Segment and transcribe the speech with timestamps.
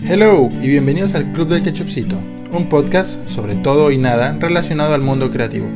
[0.00, 2.16] Hello y bienvenidos al Club del Ketchupcito,
[2.50, 5.68] un podcast sobre todo y nada relacionado al mundo creativo.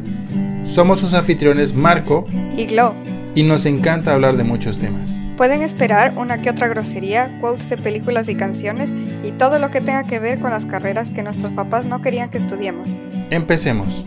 [0.64, 2.26] Somos sus anfitriones Marco
[2.56, 2.96] y Glo.
[3.36, 5.16] Y nos encanta hablar de muchos temas.
[5.36, 8.90] Pueden esperar una que otra grosería, quotes de películas y canciones
[9.22, 12.28] y todo lo que tenga que ver con las carreras que nuestros papás no querían
[12.28, 12.98] que estudiemos.
[13.30, 14.04] Empecemos.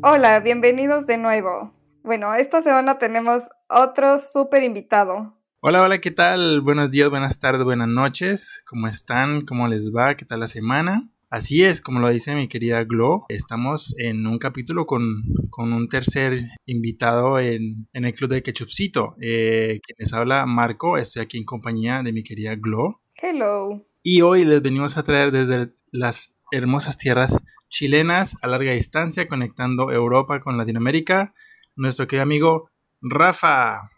[0.00, 1.73] Hola, bienvenidos de nuevo.
[2.04, 5.32] Bueno, esta semana tenemos otro súper invitado.
[5.60, 6.60] Hola, hola, ¿qué tal?
[6.60, 8.62] Buenos días, buenas tardes, buenas noches.
[8.66, 9.46] ¿Cómo están?
[9.46, 10.14] ¿Cómo les va?
[10.14, 11.08] ¿Qué tal la semana?
[11.30, 15.22] Así es, como lo dice mi querida Glo, estamos en un capítulo con,
[15.56, 19.16] un tercer invitado en, el Club de Ketchupcito.
[19.18, 23.00] Eh, quien les habla, Marco, estoy aquí en compañía de mi querida Glo.
[23.14, 23.82] Hello.
[24.02, 27.34] Y hoy les venimos a traer desde las hermosas tierras
[27.70, 31.32] chilenas a larga distancia, conectando Europa con Latinoamérica,
[31.76, 32.70] nuestro querido amigo
[33.00, 33.90] Rafa.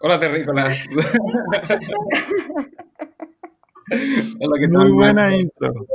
[0.00, 0.88] Hola, terrícolas.
[4.40, 4.88] Hola, ¿qué tal?
[4.88, 5.86] Muy buena intro.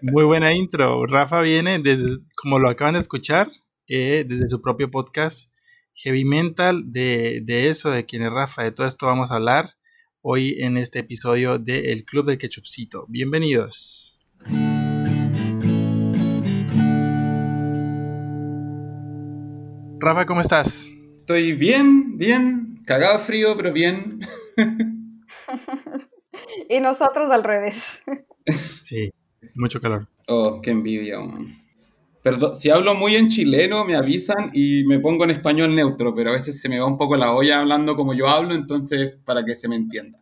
[0.00, 1.04] Muy buena intro.
[1.06, 3.50] Rafa viene desde, como lo acaban de escuchar,
[3.88, 5.50] eh, desde su propio podcast
[5.94, 9.74] Heavy Mental, de, de, eso, de quién es Rafa, de todo esto vamos a hablar
[10.26, 13.04] hoy en este episodio de El Club del Ketchupcito.
[13.08, 14.18] Bienvenidos.
[20.00, 20.94] Rafa, ¿cómo estás?
[21.18, 24.20] Estoy bien, bien, cagado frío, pero bien.
[26.70, 28.00] y nosotros al revés.
[28.80, 29.12] sí,
[29.54, 30.08] mucho calor.
[30.26, 31.18] Oh, qué envidia,
[32.24, 36.30] Perdón, si hablo muy en chileno me avisan y me pongo en español neutro, pero
[36.30, 39.44] a veces se me va un poco la olla hablando como yo hablo, entonces para
[39.44, 40.18] que se me entienda.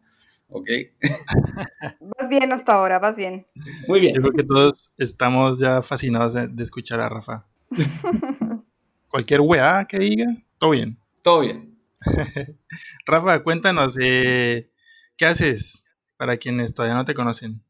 [0.49, 0.69] ¿Ok?
[2.19, 3.47] vas bien hasta ahora, vas bien.
[3.87, 4.17] Muy bien.
[4.17, 7.47] Yo creo que todos estamos ya fascinados de escuchar a Rafa.
[9.09, 10.27] Cualquier weá que diga,
[10.59, 10.99] todo bien.
[11.23, 11.79] Todo bien.
[13.07, 14.73] Rafa, cuéntanos, eh,
[15.17, 17.63] ¿qué haces para quienes todavía no te conocen?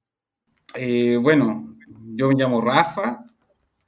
[0.75, 1.77] Eh, bueno,
[2.15, 3.19] yo me llamo Rafa.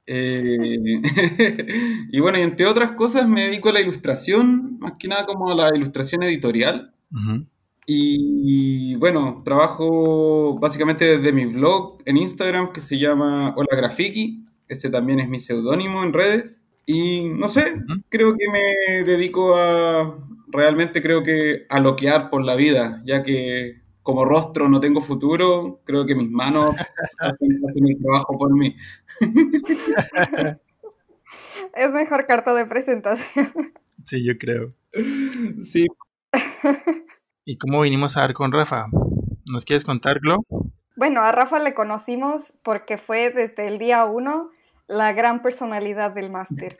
[0.07, 1.01] Eh,
[2.11, 5.49] y bueno, y entre otras cosas me dedico a la ilustración, más que nada como
[5.49, 6.93] a la ilustración editorial.
[7.87, 14.43] Y bueno, trabajo básicamente desde mi blog en Instagram que se llama Hola Grafiki.
[14.67, 16.63] Ese también es mi seudónimo en redes.
[16.85, 22.55] Y no sé, creo que me dedico a, realmente creo que a loquear por la
[22.55, 26.75] vida, ya que como rostro no tengo futuro, creo que mis manos
[27.19, 28.75] hacen, el trabajo por mí.
[31.73, 33.47] Es mejor carta de presentación.
[34.03, 34.75] Sí, yo creo.
[35.63, 35.87] Sí.
[37.45, 38.85] ¿Y cómo vinimos a ver con Rafa?
[39.51, 40.45] ¿Nos quieres contar, Glo?
[40.95, 44.51] Bueno, a Rafa le conocimos porque fue desde el día uno
[44.85, 46.77] la gran personalidad del máster.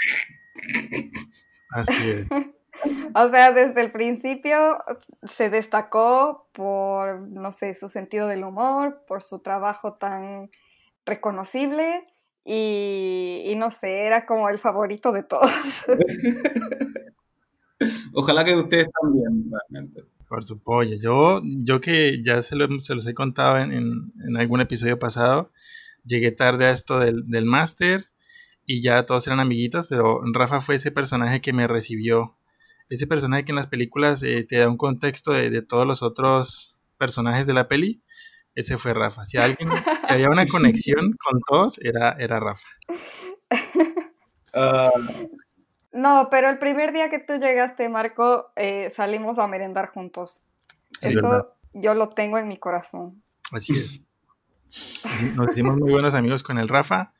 [1.71, 2.27] Así es.
[3.15, 4.77] o sea, desde el principio
[5.23, 10.49] se destacó por, no sé, su sentido del humor, por su trabajo tan
[11.05, 12.05] reconocible
[12.43, 15.81] y, no sé, era como el favorito de todos.
[18.13, 20.03] Ojalá que ustedes también, realmente.
[20.27, 20.95] Por supuesto.
[21.01, 25.51] Yo, yo que ya se, se los he contado en, en, algún episodio pasado,
[26.03, 28.09] llegué tarde a esto del, del máster
[28.65, 32.35] y ya todos eran amiguitos, pero Rafa fue ese personaje que me recibió.
[32.89, 36.79] Ese personaje que en las películas eh, te da un contexto de, todos los otros
[36.97, 38.03] personajes de la peli.
[38.53, 39.25] Ese fue Rafa.
[39.25, 39.69] Si alguien,
[40.07, 42.67] si había una conexión con todos, era, era Rafa.
[44.57, 44.89] Ah.
[45.91, 50.41] No, pero el primer día que tú llegaste, Marco, eh, salimos a merendar juntos.
[51.01, 53.21] Eso yo lo tengo en mi corazón.
[53.51, 54.01] Así es.
[55.35, 57.13] Nos hicimos muy buenos amigos con el Rafa.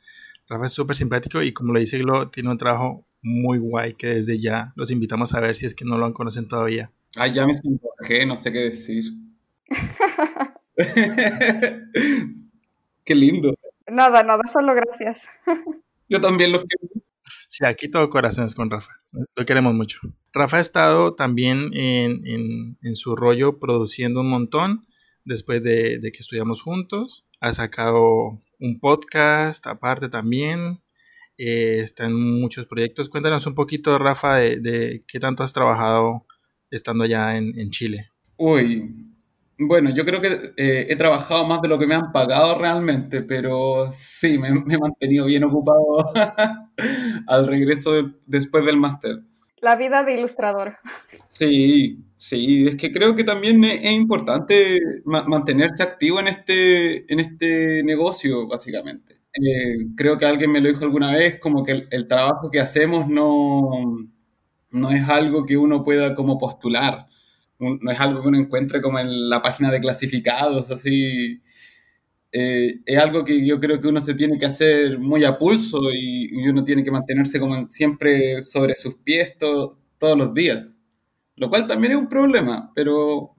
[0.48, 4.08] Rafa es súper simpático y como lo dice Glo, tiene un trabajo muy guay que
[4.08, 6.91] desde ya los invitamos a ver si es que no lo conocen todavía.
[7.16, 9.06] Ay, ya me sonrojé, no sé qué decir.
[13.03, 13.56] qué lindo.
[13.88, 15.24] Nada, nada, solo gracias.
[16.07, 16.88] Yo también lo quiero.
[17.50, 18.94] Sí, aquí todo corazones con Rafa.
[19.36, 20.00] Lo queremos mucho.
[20.31, 24.86] Rafa ha estado también en, en su rollo produciendo un montón
[25.25, 27.27] después de, que estudiamos juntos.
[27.42, 30.81] Ha sacado un podcast aparte también.
[31.38, 33.10] Eh, está en muchos proyectos.
[33.10, 36.26] Cuéntanos un poquito, Rafa, de, qué tanto has trabajado
[36.72, 38.12] estando allá en, Chile.
[38.38, 39.14] Uy,
[39.58, 43.22] bueno, yo creo que eh, he trabajado más de lo que me han pagado realmente,
[43.22, 46.12] pero sí, me, he mantenido bien ocupado
[47.28, 49.22] al regreso después del máster.
[49.62, 50.78] La vida de ilustrador.
[51.28, 57.82] Sí, sí, es que creo que también es, importante mantenerse activo en este, en este
[57.84, 59.14] negocio, básicamente.
[59.42, 62.60] Eh, creo que alguien me lo dijo alguna vez, como que el, el trabajo que
[62.60, 64.08] hacemos no,
[64.72, 67.08] no es algo que uno pueda como postular,
[67.60, 71.42] Un- no es algo que uno encuentre como en la página de clasificados, así.
[72.32, 75.80] Eh, es algo que yo creo que uno se tiene que hacer muy a pulso
[75.94, 80.78] y, y uno tiene que mantenerse como siempre sobre sus pies to- todos los días,
[81.38, 83.36] lo cual también es un problema, pero,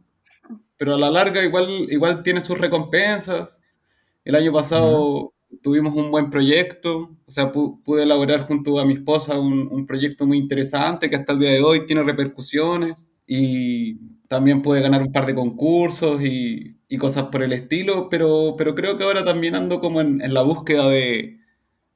[0.78, 3.62] pero a la larga igual, igual tiene sus recompensas.
[4.24, 8.94] El año pasado tuvimos un buen proyecto, o sea, pu- pude elaborar junto a mi
[8.94, 12.96] esposa un, un proyecto muy interesante que hasta el día de hoy tiene repercusiones
[13.26, 13.96] y
[14.28, 18.74] también pude ganar un par de concursos y, y cosas por el estilo, pero, pero
[18.74, 21.40] creo que ahora también ando como en, en la búsqueda de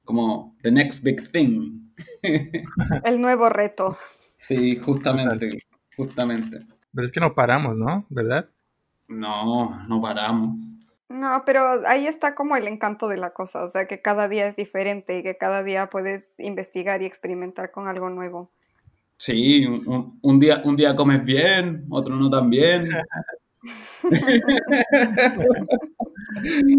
[0.05, 1.81] como the next big thing.
[3.02, 3.99] El nuevo reto.
[4.37, 5.50] Sí, justamente,
[5.97, 6.67] justamente.
[6.93, 8.06] Pero es que no paramos, ¿no?
[8.08, 8.50] ¿Verdad?
[9.08, 10.79] No, no paramos.
[11.10, 14.46] No, pero ahí está como el encanto de la cosa, o sea, que cada día
[14.46, 18.50] es diferente y que cada día puedes investigar y experimentar con algo nuevo.
[19.18, 22.88] Sí, un, día, un día comes bien, otro no tan bien.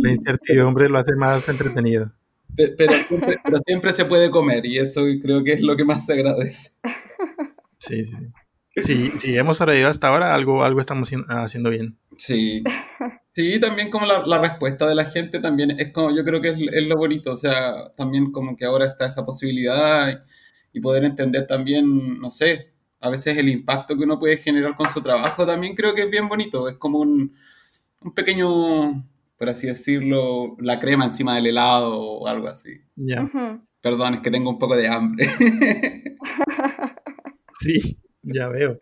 [0.01, 2.11] La incertidumbre lo hace más entretenido.
[2.55, 5.85] Pe- Pero siempre, pero siempre se puede comer y eso creo que es lo que
[5.85, 6.71] más se agradece.
[7.79, 8.15] Sí, sí,
[8.75, 8.83] sí.
[8.83, 11.97] Si, si hemos sobrevivido hasta ahora, algo, algo estamos haciendo bien.
[12.17, 12.63] Sí.
[13.33, 16.49] Sí, también como la, la respuesta de la gente también es como, yo creo que
[16.49, 20.05] es, es lo bonito, o sea, también como que ahora está esa posibilidad
[20.73, 24.75] y, y poder entender también, no sé, a veces el impacto que uno puede generar
[24.75, 27.33] con su trabajo también creo que es bien bonito, es como un,
[28.01, 29.07] un pequeño,
[29.37, 32.81] por así decirlo, la crema encima del helado o algo así.
[32.97, 33.23] Ya.
[33.23, 33.61] Ujú.
[33.81, 35.27] Perdón, es que tengo un poco de hambre.
[37.59, 38.81] Sí, ya veo.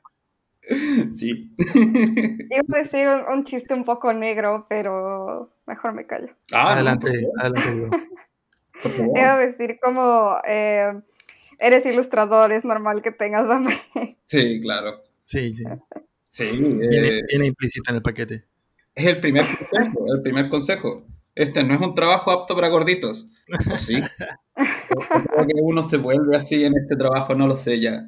[1.14, 1.52] Sí.
[1.58, 6.30] Iba a decir un, un chiste un poco negro, pero mejor me callo.
[6.52, 7.98] Ah, adelante, adelante.
[9.16, 10.94] Iba a decir como eh,
[11.58, 13.76] eres ilustrador, es normal que tengas hambre.
[14.26, 15.02] Sí, claro.
[15.24, 15.64] Sí, sí.
[16.30, 18.46] Sí, Viene, eh, viene implícita en el paquete.
[18.94, 21.08] es el primer consejo, el primer consejo.
[21.34, 23.26] Este no es un trabajo apto para gorditos.
[23.74, 24.00] ¿O sí?
[24.54, 28.08] Creo que uno se vuelve así en este trabajo, no lo sé ya.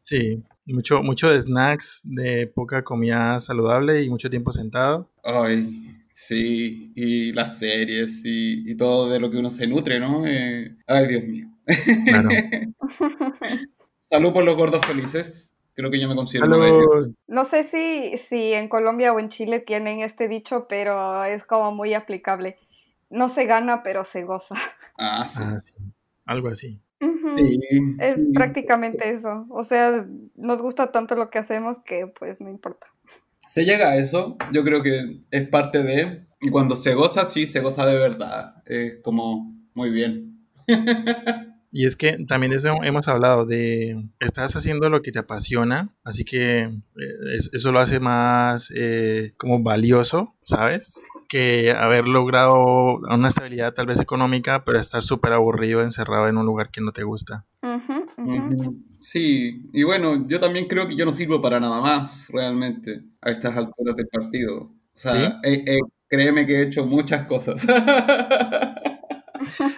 [0.00, 0.42] Sí,
[0.72, 5.08] mucho, mucho de snacks, de poca comida saludable y mucho tiempo sentado.
[5.24, 10.26] Ay, sí, y las series y, y todo de lo que uno se nutre, ¿no?
[10.26, 11.48] Eh, ay, Dios mío.
[12.06, 12.28] Claro.
[14.00, 15.54] Salud por los gordos felices.
[15.74, 16.86] Creo que yo me considero uno de ellos.
[16.90, 17.14] Salud.
[17.28, 21.72] No sé si, si en Colombia o en Chile tienen este dicho, pero es como
[21.72, 22.58] muy aplicable.
[23.10, 24.56] No se gana, pero se goza.
[24.98, 25.42] Ah, sí.
[25.44, 25.72] Ah, sí.
[26.24, 26.80] Algo así.
[27.00, 27.60] Sí,
[28.00, 28.32] Es sí.
[28.34, 29.46] prácticamente eso.
[29.50, 32.86] O sea, nos gusta tanto lo que hacemos que pues no importa.
[33.46, 37.46] Se llega a eso, yo creo que es parte de, y cuando se goza, sí,
[37.46, 40.44] se goza de verdad, es como muy bien.
[41.70, 46.24] Y es que también eso hemos hablado, de estás haciendo lo que te apasiona, así
[46.24, 46.70] que eh,
[47.36, 51.02] es- eso lo hace más eh, como valioso, ¿sabes?
[51.28, 56.46] Que haber logrado una estabilidad tal vez económica, pero estar súper aburrido, encerrado en un
[56.46, 57.44] lugar que no te gusta.
[57.62, 58.54] Ujú, ujú.
[58.54, 58.76] Ujú.
[59.00, 63.30] Sí, y bueno, yo también creo que yo no sirvo para nada más, realmente, a
[63.30, 64.62] estas alturas del partido.
[64.62, 65.50] O sea, ¿Sí?
[65.50, 65.78] eh, eh,
[66.08, 67.64] créeme que he hecho muchas cosas.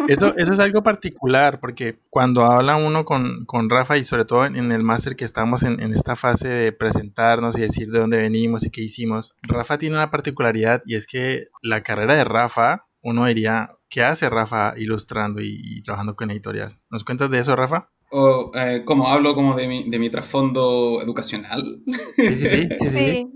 [0.09, 4.47] Eso, eso es algo particular, porque cuando habla uno con, con Rafa y sobre todo
[4.47, 8.01] en, en el máster que estamos en, en esta fase de presentarnos y decir de
[8.01, 12.25] dónde venimos y qué hicimos, Rafa tiene una particularidad y es que la carrera de
[12.25, 16.79] Rafa, uno diría, ¿qué hace Rafa ilustrando y, y trabajando con editorial?
[16.91, 17.91] ¿Nos cuentas de eso, Rafa?
[18.11, 21.81] O eh, como hablo como de mi, de mi trasfondo educacional.
[22.17, 22.47] Sí, sí, sí.
[22.47, 22.89] sí, sí, sí.
[22.91, 23.27] Sí,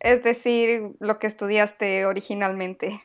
[0.00, 3.02] es decir, lo que estudiaste originalmente.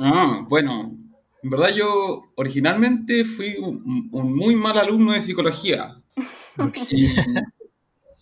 [0.00, 0.96] Ah, bueno,
[1.44, 6.02] en verdad yo originalmente fui un, un muy mal alumno de psicología.
[6.90, 7.08] Y,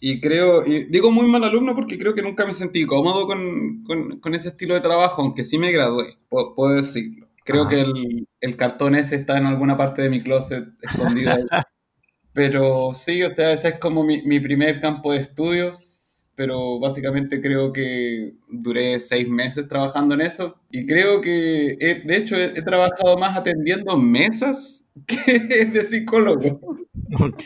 [0.01, 3.85] y creo, y digo muy mal alumno porque creo que nunca me sentí cómodo con,
[3.85, 7.29] con- con ese estilo de trabajo, aunque sí me gradué, puedo, puedo decirlo.
[7.45, 7.69] Creo Ajá.
[7.69, 11.45] que el, el cartón ese está en alguna parte de mi closet escondido ahí.
[12.33, 15.92] Pero sí, o sea, ese es como mi, mi primer campo de estudios,
[16.35, 22.17] pero básicamente creo que duré seis meses trabajando en eso y creo que, he- de
[22.17, 26.61] hecho, he, he trabajado más atendiendo mesas que de psicólogo.
[27.21, 27.43] Ok.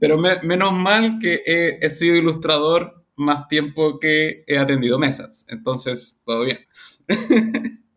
[0.00, 5.44] Pero me- menos mal que he, he sido ilustrador más tiempo que he atendido mesas,
[5.48, 6.58] entonces todo bien.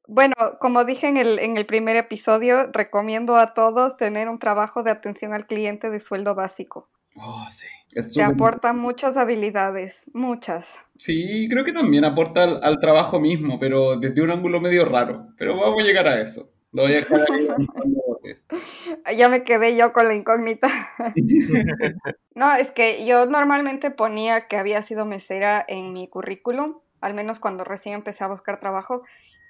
[0.08, 4.84] Bueno, como dije en el, en el primer episodio, recomiendo a todos tener un trabajo
[4.84, 6.89] de atención al cliente de sueldo básico.
[7.15, 7.67] Oh, sí.
[8.13, 10.67] Te aporta muchas habilidades, muchas.
[10.98, 15.29] Sí, creo que también aporta al, trabajo mismo, pero desde un ángulo medio raro.
[15.38, 16.51] Pero vamos a llegar a eso.
[16.74, 17.25] Lo voy a dejar
[19.15, 20.69] ya me quedé yo con la incógnita.
[22.36, 27.39] no, es que yo normalmente ponía que había sido mesera en mi currículum, al menos
[27.39, 29.03] cuando recién empecé a buscar trabajo,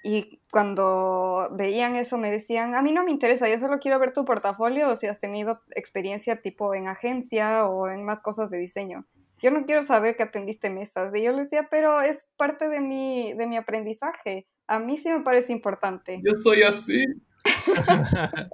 [0.06, 4.14] y cuando veían eso me decían, a mí no me interesa, yo solo quiero ver
[4.14, 8.60] tu portafolio o si has tenido experiencia tipo en agencia o en más cosas de
[8.60, 9.08] diseño.
[9.42, 11.12] Yo no quiero saber que atendiste mesas.
[11.16, 14.46] Y yo les decía, pero es parte de mi, de mi aprendizaje.
[14.68, 16.22] A mí sí me parece importante.
[16.24, 17.04] Yo soy así.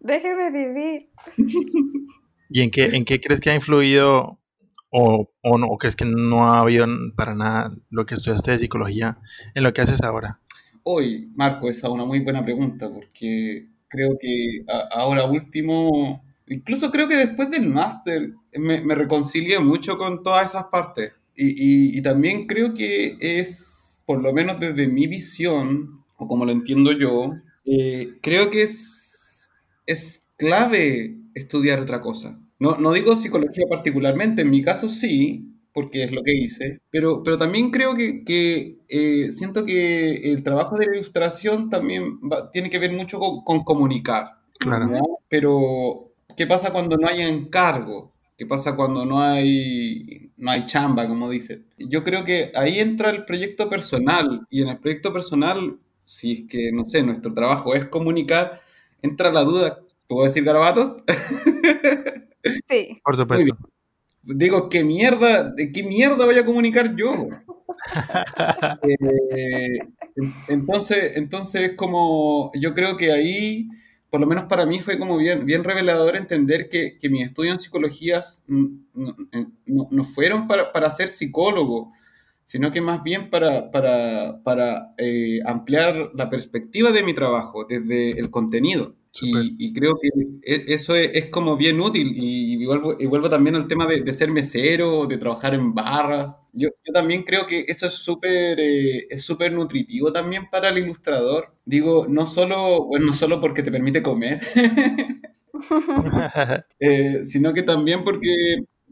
[0.00, 1.08] Déjeme vivir.
[2.50, 4.38] ¿Y en qué, en qué crees que ha influido
[4.90, 8.58] o, o, no, o crees que no ha habido para nada lo que estudiaste de
[8.58, 9.18] psicología
[9.54, 10.40] en lo que haces ahora?
[10.90, 17.06] Hoy, Marco, esa es una muy buena pregunta, porque creo que ahora último, incluso creo
[17.06, 21.12] que después del máster, me, me, reconcilié mucho con todas esas partes.
[21.36, 26.52] Y, y, también creo que es, por lo menos desde mi visión, o como lo
[26.52, 27.34] entiendo yo,
[27.66, 29.50] eh, creo que es,
[29.84, 32.40] es clave estudiar otra cosa.
[32.58, 35.47] No, no digo psicología particularmente, en mi caso sí,
[35.78, 40.76] porque es lo que hice, pero, pero también creo que, eh, siento que el trabajo
[40.76, 42.18] de la ilustración también
[42.52, 44.40] tiene que ver mucho con, comunicar.
[44.58, 44.90] Claro.
[45.28, 48.12] Pero, ¿qué pasa cuando no hay encargo?
[48.36, 51.64] ¿Qué pasa cuando no hay, no hay chamba, como dicen?
[51.78, 56.42] Yo creo que ahí entra el proyecto personal y en el proyecto personal, si es
[56.48, 58.62] que, no sé, nuestro trabajo es comunicar,
[59.00, 60.96] entra la duda, ¿puedo decir garabatos?
[62.70, 63.00] Sí.
[63.04, 63.58] Por supuesto
[64.22, 67.28] digo, ¿qué mierda, de qué mierda voy a comunicar yo?
[69.30, 69.78] Eh,
[70.48, 73.68] entonces, entonces, como yo creo que ahí,
[74.10, 77.54] por lo menos para mí, fue como bien, bien revelador entender que, que mis estudios
[77.54, 81.92] en psicología no, fueron para, para, ser psicólogo,
[82.46, 88.18] sino que más bien para, para, para eh, ampliar la perspectiva de mi trabajo desde
[88.18, 88.96] el contenido.
[89.20, 90.08] Y, creo que
[90.42, 92.12] e, eso es, como bien útil.
[92.14, 96.36] Y, vuelvo, y vuelvo también al tema de, ser mesero, de trabajar en barras.
[96.52, 100.78] Yo, yo también creo que eso es súper eh, es súper nutritivo también para el
[100.78, 101.54] ilustrador.
[101.64, 104.40] Digo, no solo, bueno, no solo porque te permite comer,
[106.80, 108.34] eh, sino que también porque,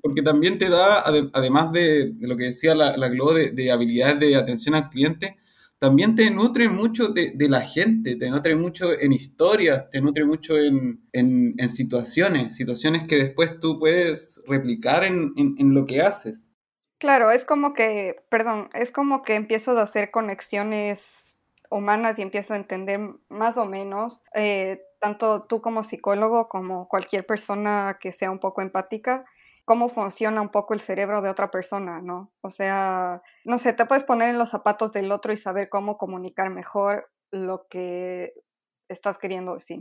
[0.02, 4.20] porque también te da, además de, lo que decía la, la Glo, de, de habilidades
[4.20, 5.36] de atención al cliente,
[5.78, 10.56] también te nutre mucho de, la gente, te nutre mucho en historias, te nutre mucho
[10.58, 11.02] en,
[11.68, 15.34] situaciones, situaciones que después tú puedes replicar en,
[15.74, 16.48] lo que haces.
[16.98, 21.36] Claro, es como que, perdón, es como que empiezas a hacer conexiones
[21.70, 27.26] humanas y empiezas a entender más o menos, eh, tanto tú como psicólogo como cualquier
[27.26, 29.26] persona que sea un poco empática,
[29.66, 32.32] cómo funciona un poco el cerebro de otra persona, ¿no?
[32.40, 35.98] O sea, no sé, te puedes poner en los zapatos del otro y saber cómo
[35.98, 38.32] comunicar mejor lo que
[38.88, 39.80] estás queriendo decir.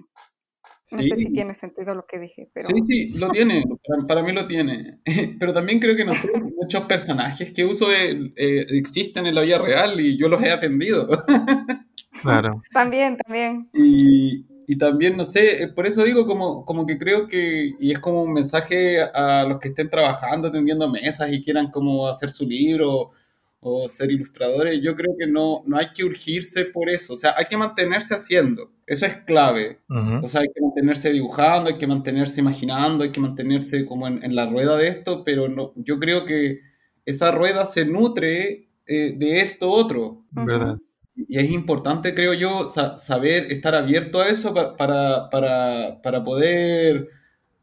[0.91, 2.67] No sé si tiene sentido lo que dije, pero...
[2.67, 3.63] Sí, sí, lo tiene,
[4.07, 4.99] para, mí lo tiene.
[5.39, 9.59] Pero también creo que no sé, muchos personajes que uso eh, existen en la vida
[9.59, 11.07] real y yo los he atendido.
[12.21, 12.63] Claro.
[12.71, 13.69] También, también.
[13.73, 17.91] Y, y también, no sé, eh, por eso digo como, como que creo que, y
[17.91, 22.29] es como un mensaje a los que estén trabajando, atendiendo mesas y quieran como hacer
[22.29, 23.11] su libro
[23.59, 27.33] o ser ilustradores, yo creo que no, no hay que urgirse por eso, o sea,
[27.35, 31.87] hay que mantenerse haciendo, eso es clave, o sea, hay que mantenerse dibujando, hay que
[31.87, 36.25] mantenerse imaginando, hay que mantenerse como en, la rueda de esto, pero no, yo creo
[36.25, 36.59] que
[37.05, 40.25] esa rueda se nutre eh, de esto otro.
[40.31, 40.77] ¿Verdad?
[41.15, 47.09] Y es importante, creo yo, saber estar abierto a eso para, para, para, poder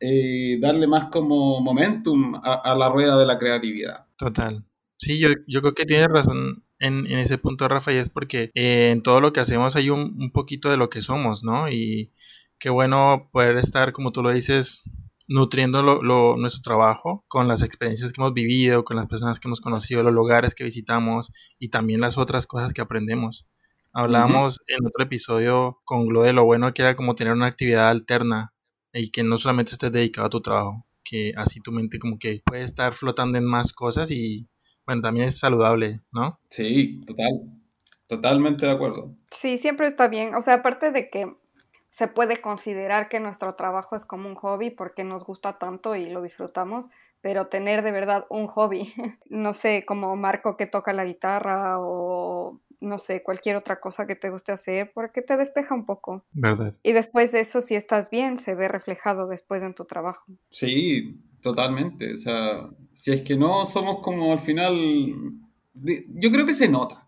[0.00, 4.06] eh, darle más como momentum a, la rueda de la creatividad.
[4.16, 4.64] Total.
[4.97, 8.50] Sí, yo, yo creo que tienes razón en, en, ese punto, Rafa, y es porque
[8.54, 11.68] eh, en todo lo que hacemos hay un, un poquito de lo que somos, ¿no?
[11.68, 12.11] Y
[12.59, 14.85] qué bueno poder estar, como tú lo dices,
[15.28, 19.60] nutriendo lo, nuestro trabajo con las experiencias que hemos vivido, con las personas que hemos
[19.60, 23.48] conocido, los lugares que visitamos y también las otras cosas que aprendemos.
[23.92, 27.90] Hablábamos en otro episodio con Glo de lo bueno que era como tener una actividad
[27.90, 28.54] alterna
[28.92, 32.42] y que no solamente estés dedicado a tu trabajo, que así tu mente como que
[32.44, 34.48] puede estar flotando en más cosas y
[34.86, 36.40] bueno, también es saludable, ¿no?
[36.48, 37.32] Sí, total,
[38.06, 39.14] totalmente de acuerdo.
[39.30, 41.26] Sí, siempre está bien, o sea, aparte de que
[41.92, 46.08] se puede considerar que nuestro trabajo es como un hobby porque nos gusta tanto y
[46.08, 46.88] lo disfrutamos,
[47.20, 48.92] pero tener de verdad un hobby,
[49.28, 54.16] no sé, como Marco que toca la guitarra o no sé, cualquier otra cosa que
[54.16, 56.25] te guste hacer, porque te despeja un poco.
[56.32, 56.75] Verdad.
[56.82, 60.25] Y después de eso, si estás bien, se ve reflejado después en tu trabajo.
[60.50, 62.14] Sí, totalmente.
[62.14, 64.75] O sea, si es que no somos como al final,
[65.75, 67.06] yo creo que se nota.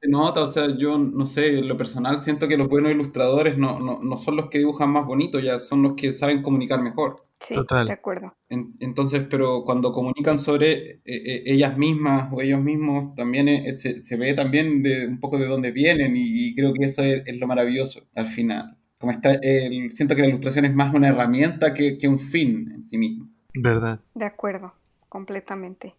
[0.00, 3.58] Se nota, o sea, yo no sé, en lo personal siento que los buenos ilustradores
[3.58, 6.80] no, no, no son los que dibujan más bonito, ya son los que saben comunicar
[6.80, 7.16] mejor.
[7.40, 8.34] Sí, de acuerdo.
[8.50, 14.16] entonces, pero cuando comunican sobre eh, eh, ellas mismas o ellos mismos, también se, se,
[14.16, 18.02] ve también de, un poco de dónde vienen y, creo que eso es, lo maravilloso
[18.14, 18.76] al final.
[18.98, 22.70] Como está, el, siento que la ilustración es más una herramienta que, que un fin
[22.74, 23.30] en sí mismo.
[23.54, 24.00] ¿Verdad?
[24.14, 24.74] De acuerdo,
[25.08, 25.94] completamente.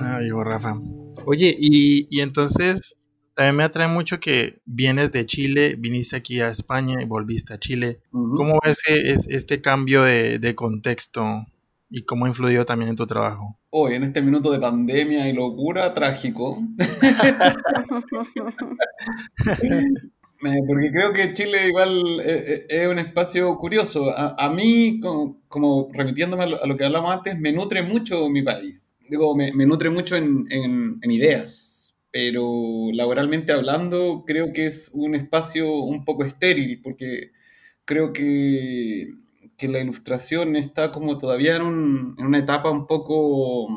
[0.00, 0.78] Ah, llegó Rafa.
[1.26, 2.96] Oye, y, y entonces
[3.40, 7.58] también me atrae mucho que vienes de Chile, viniste aquí a España y volviste a
[7.58, 8.00] Chile.
[8.10, 8.82] ¿Cómo ves
[9.28, 11.46] este cambio de, contexto
[11.88, 13.58] y cómo ha influido también en tu trabajo?
[13.70, 16.62] Hoy, en este minuto de pandemia y locura, trágico.
[20.66, 24.12] Porque creo que Chile igual eh, eh, es, un espacio curioso.
[24.16, 28.84] A, mí, como, remitiéndome a lo que hablamos antes, me nutre mucho mi país.
[29.10, 31.70] Digo, me, nutre mucho en ideas
[32.10, 37.32] pero laboralmente hablando creo que es un espacio un poco estéril porque
[37.84, 39.14] creo que,
[39.62, 43.68] la ilustración está como todavía en, una etapa un poco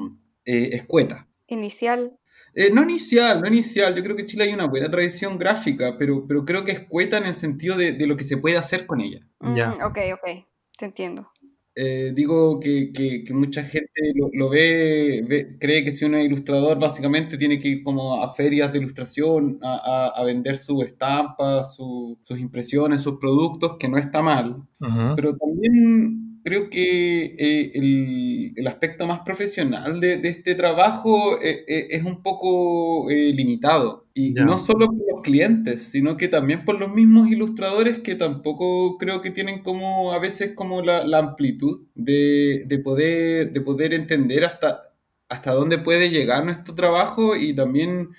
[0.45, 1.27] eh, escueta.
[1.47, 2.17] Inicial.
[2.55, 3.93] Eh, no inicial, no inicial.
[3.93, 7.17] Yo creo que en Chile hay una buena tradición gráfica, pero, pero creo que escueta
[7.17, 9.27] en el sentido de, lo que se puede hacer con ella.
[9.57, 9.73] ya.
[9.85, 10.45] Ok, ok,
[10.77, 11.32] te entiendo.
[11.75, 13.91] Eh, digo que, que, mucha gente
[14.33, 18.71] lo, ve, cree que si uno es ilustrador básicamente tiene que ir como a ferias
[18.71, 24.67] de ilustración a, a, vender sus estampas, sus impresiones, sus productos, que no está mal,
[25.15, 32.03] pero también creo que eh, el, aspecto más profesional de, este trabajo eh, eh, es
[32.03, 34.05] un poco limitado.
[34.13, 38.97] Y no solo por los clientes, sino que también por los mismos ilustradores que tampoco
[38.99, 44.93] creo que tienen como a veces como la, amplitud de, poder, de poder entender hasta,
[45.29, 48.09] hasta dónde puede llegar nuestro trabajo y también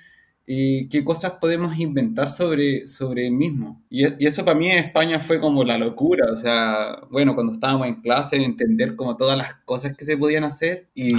[0.46, 3.82] y qué cosas podemos inventar sobre, sobre el mismo.
[3.88, 7.54] Y, y, eso para mí en España fue como la locura, o sea, bueno, cuando
[7.54, 11.14] estábamos en clase, entender como todas las cosas que se podían hacer y,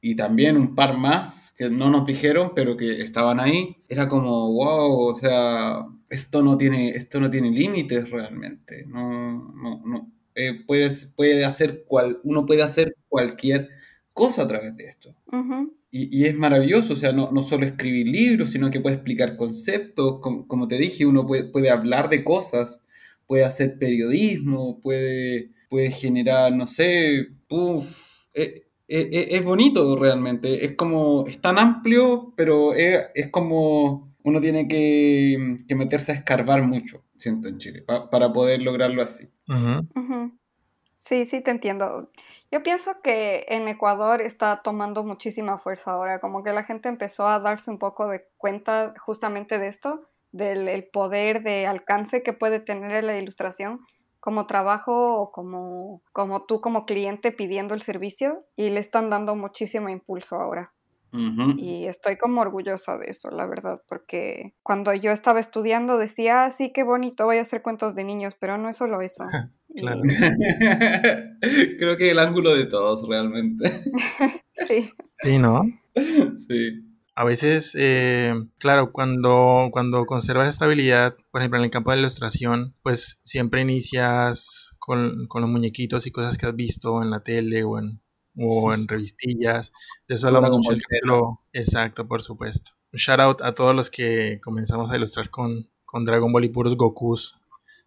[0.00, 4.52] y, también un par más que no nos dijeron, pero que estaban ahí, era como,
[4.52, 10.12] wow, o sea, esto no tiene, esto no tiene límites realmente, no, no, no.
[10.34, 13.70] Eh, puedes, puede hacer cual, uno puede hacer cualquier
[14.12, 15.14] cosa a través de esto.
[15.90, 20.20] Y, es maravilloso, o sea, no, no, solo escribir libros, sino que puede explicar conceptos,
[20.20, 22.82] como, te dije, uno puede, puede, hablar de cosas,
[23.26, 30.66] puede hacer periodismo, puede, puede generar, no sé, uf, e, e, e, es, bonito realmente,
[30.66, 37.02] es como, es tan amplio, pero es, como uno tiene que, meterse a escarbar mucho,
[37.16, 39.26] siento, en Chile, para poder lograrlo así.
[41.00, 42.10] Sí, sí, te entiendo.
[42.50, 47.26] Yo pienso que en Ecuador está tomando muchísima fuerza ahora, como que la gente empezó
[47.28, 52.58] a darse un poco de cuenta justamente de esto, del poder de alcance que puede
[52.60, 53.80] tener la ilustración
[54.20, 59.36] como trabajo o como, como tú como cliente pidiendo el servicio y le están dando
[59.36, 60.72] muchísimo impulso ahora.
[61.12, 66.50] Y estoy como orgullosa de esto, la verdad, porque cuando yo estaba estudiando decía, ah,
[66.50, 69.24] sí, qué bonito, voy a hacer cuentos de niños, pero no es solo eso.
[69.76, 70.00] Claro.
[71.78, 73.70] Creo que el ángulo de todos, realmente.
[74.66, 74.90] sí.
[75.22, 75.62] Sí, ¿no?
[75.94, 76.84] Sí.
[77.14, 82.74] A veces, eh, claro, cuando, cuando conservas estabilidad, por ejemplo, en el campo de ilustración,
[82.82, 87.62] pues siempre inicias con, con los muñequitos y cosas que has visto en la tele
[87.62, 88.00] o en,
[88.38, 89.72] o en revistillas.
[90.06, 92.72] De eso hablamos mucho Exacto, por supuesto.
[92.92, 96.48] Un shout out a todos los que comenzamos a ilustrar con, con Dragon Ball y
[96.48, 97.38] puros Gokus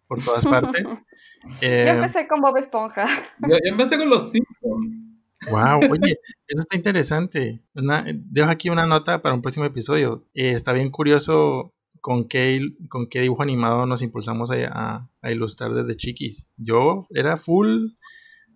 [0.06, 0.84] por todas partes.
[1.60, 3.06] yo eh, empecé con Bob Esponja.
[3.48, 5.02] Yo, empecé con los Simpsons.
[5.50, 7.60] Wow, oye, eso está interesante.
[8.04, 10.24] dejo aquí una nota para un próximo episodio.
[10.34, 15.72] Eh, está bien curioso con qué, con qué dibujo animado nos impulsamos a, a, ilustrar
[15.72, 16.46] desde chiquis.
[16.56, 17.92] Yo era full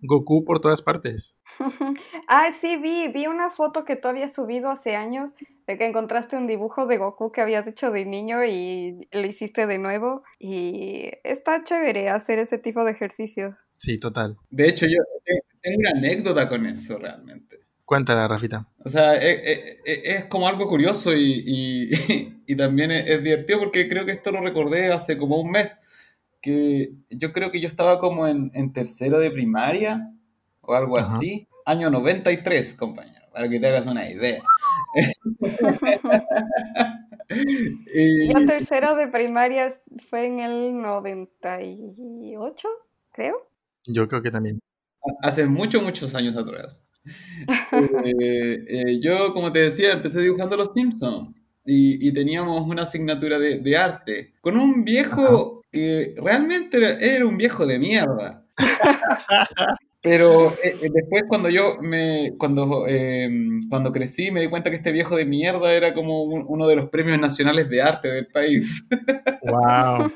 [0.01, 1.35] Goku por todas partes.
[2.27, 5.31] ah, sí, vi, vi una foto que tú habías subido hace años
[5.65, 9.67] de que encontraste un dibujo de Goku que habías hecho de niño y lo hiciste
[9.67, 10.23] de nuevo.
[10.39, 13.57] Y está chévere hacer ese tipo de ejercicio.
[13.73, 14.37] Sí, total.
[14.49, 14.97] De hecho, yo
[15.61, 17.67] tengo una anécdota con eso realmente.
[17.87, 18.67] Cuéntala, Rafita.
[18.83, 21.89] O sea, es, como algo curioso y,
[22.45, 25.71] y, también es, divertido porque creo que esto lo recordé hace como un mes.
[26.47, 30.13] Que yo creo que yo estaba como en, en tercero de primaria
[30.61, 31.45] o algo así.
[31.65, 34.41] Año 93, compañero, para que te hagas una idea.
[37.29, 39.77] Yo tercero de primaria
[40.09, 42.67] fue en el 98,
[43.11, 43.35] creo.
[43.85, 44.59] Yo creo que también.
[45.21, 46.81] Hace muchos, muchos años atrás.
[47.73, 53.77] Eh, eh, yo, como te decía, empecé dibujando Los Simpsons y, teníamos una asignatura de,
[53.77, 58.45] arte con un viejo que realmente era, un viejo de mierda.
[60.01, 64.91] Pero eh, después cuando yo me cuando em, cuando crecí me di cuenta que este
[64.91, 68.87] viejo de mierda era como uno de los premios nacionales de arte del país.
[69.43, 70.11] Wow.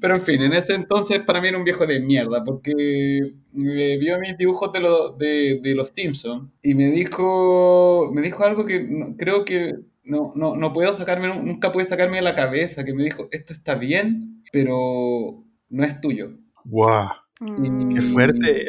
[0.00, 3.98] Pero en fin, en ese entonces para mí era un viejo de mierda, porque me
[3.98, 8.86] vio mis dibujos de, de, los Simpsons y me dijo, me dijo algo que
[9.18, 9.72] creo que
[10.04, 13.52] no, no, no puedo sacarme, nunca puede sacarme de la cabeza, que me dijo, esto
[13.52, 16.30] está bien, pero no es tuyo.
[16.64, 17.08] ¡Wow!
[17.94, 18.66] ¡Qué fuerte!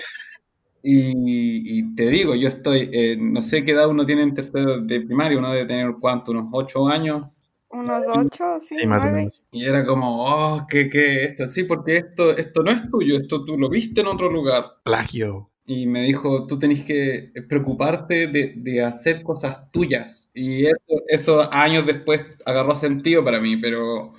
[0.83, 5.37] Y, te digo, yo estoy, no sé qué edad uno tiene en tercero de primaria,
[5.37, 7.27] uno debe tener cuánto, unos ocho años,
[7.73, 9.41] unos ocho, sí, más o menos.
[9.51, 11.47] Y era como, oh, ¿qué, qué esto?
[11.49, 14.65] Sí, porque esto, esto no es tuyo, esto tú lo viste en otro lugar.
[14.83, 15.49] Plagio.
[15.65, 20.29] Y me dijo, tú tenés que preocuparte de, de hacer cosas tuyas.
[20.33, 24.13] Y eso, eso años después agarró sentido para mí, pero,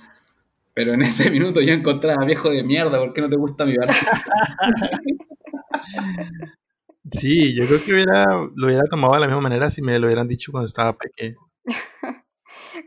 [0.73, 3.73] pero en ese minuto yo encontraba viejo de mierda, ¿por qué no te gusta mi
[3.73, 3.93] arte?
[7.05, 10.07] sí, yo creo que hubiera, lo hubiera tomado de la misma manera si me lo
[10.07, 11.37] hubieran dicho cuando estaba pequeño.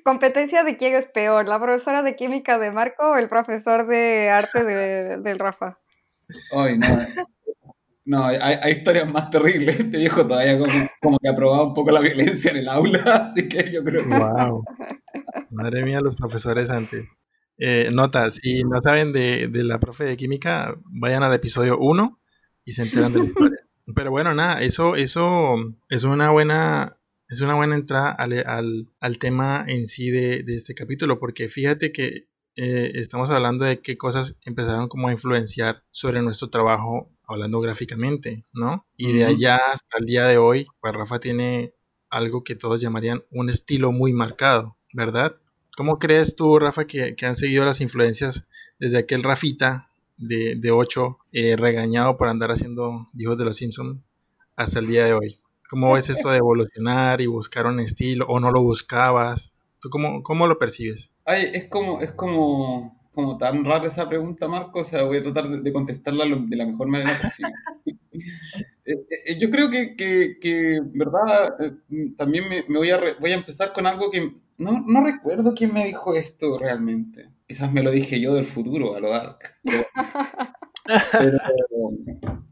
[0.04, 4.30] Competencia de quién es peor, la profesora de química de Marco o el profesor de
[4.30, 5.78] arte de, del Rafa.
[6.52, 6.86] Ay, no.
[8.06, 9.80] No, hay, historias más terribles.
[9.80, 10.56] Este viejo todavía
[11.00, 14.04] como, que ha probado un poco la violencia en el aula, así que yo creo
[14.04, 14.16] que...
[14.16, 14.64] Wow.
[15.50, 17.04] Madre mía, los profesores antes.
[17.58, 22.20] Eh, nota, si no saben de, de, la profe de química, vayan al episodio 1
[22.64, 23.58] y se enteran de la historia.
[23.94, 25.54] Pero bueno, nada, eso, eso
[25.88, 30.74] es una buena es una buena entrada al, al, tema en sí de, de, este
[30.74, 36.22] capítulo, porque fíjate que eh, estamos hablando de qué cosas empezaron como a influenciar sobre
[36.22, 38.86] nuestro trabajo hablando gráficamente, ¿no?
[38.96, 41.74] Y de allá hasta el día de hoy, pues Rafa tiene
[42.08, 45.36] algo que todos llamarían un estilo muy marcado, ¿verdad?
[45.76, 48.46] ¿Cómo crees tú, Rafa, que, que han seguido las influencias
[48.78, 54.00] desde aquel Rafita de, de 8 eh, regañado por andar haciendo hijos de los Simpsons
[54.56, 55.38] hasta el día de hoy?
[55.68, 59.52] ¿Cómo ves esto de evolucionar y buscar un estilo o no lo buscabas?
[59.78, 61.12] ¿Tú cómo, cómo lo percibes?
[61.26, 65.22] Ay, es como, es como, como tan rara esa pregunta, Marco, o sea, voy a
[65.24, 67.52] tratar de, contestarla de la mejor manera posible.
[68.86, 71.72] Eh, eh, yo creo que, que, que verdad, eh,
[72.16, 75.74] también me, me, voy, a voy a empezar con algo que no, no recuerdo quién
[75.74, 77.30] me dijo esto realmente.
[77.46, 79.38] Quizás me lo dije yo del futuro, a lo Dark.
[79.62, 79.86] Pero,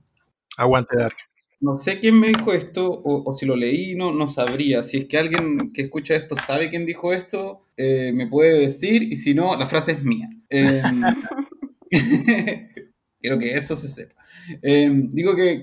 [0.57, 1.17] Aguante Dark.
[1.61, 4.83] No sé quién me dijo esto, o, si lo leí, no, no sabría.
[4.83, 9.03] Si es que alguien que escucha esto sabe quién dijo esto, eh, me puede decir,
[9.05, 10.29] y si no, la frase es mía.
[13.25, 14.15] Quiero que eso se sepa.
[14.61, 15.63] Em, digo que,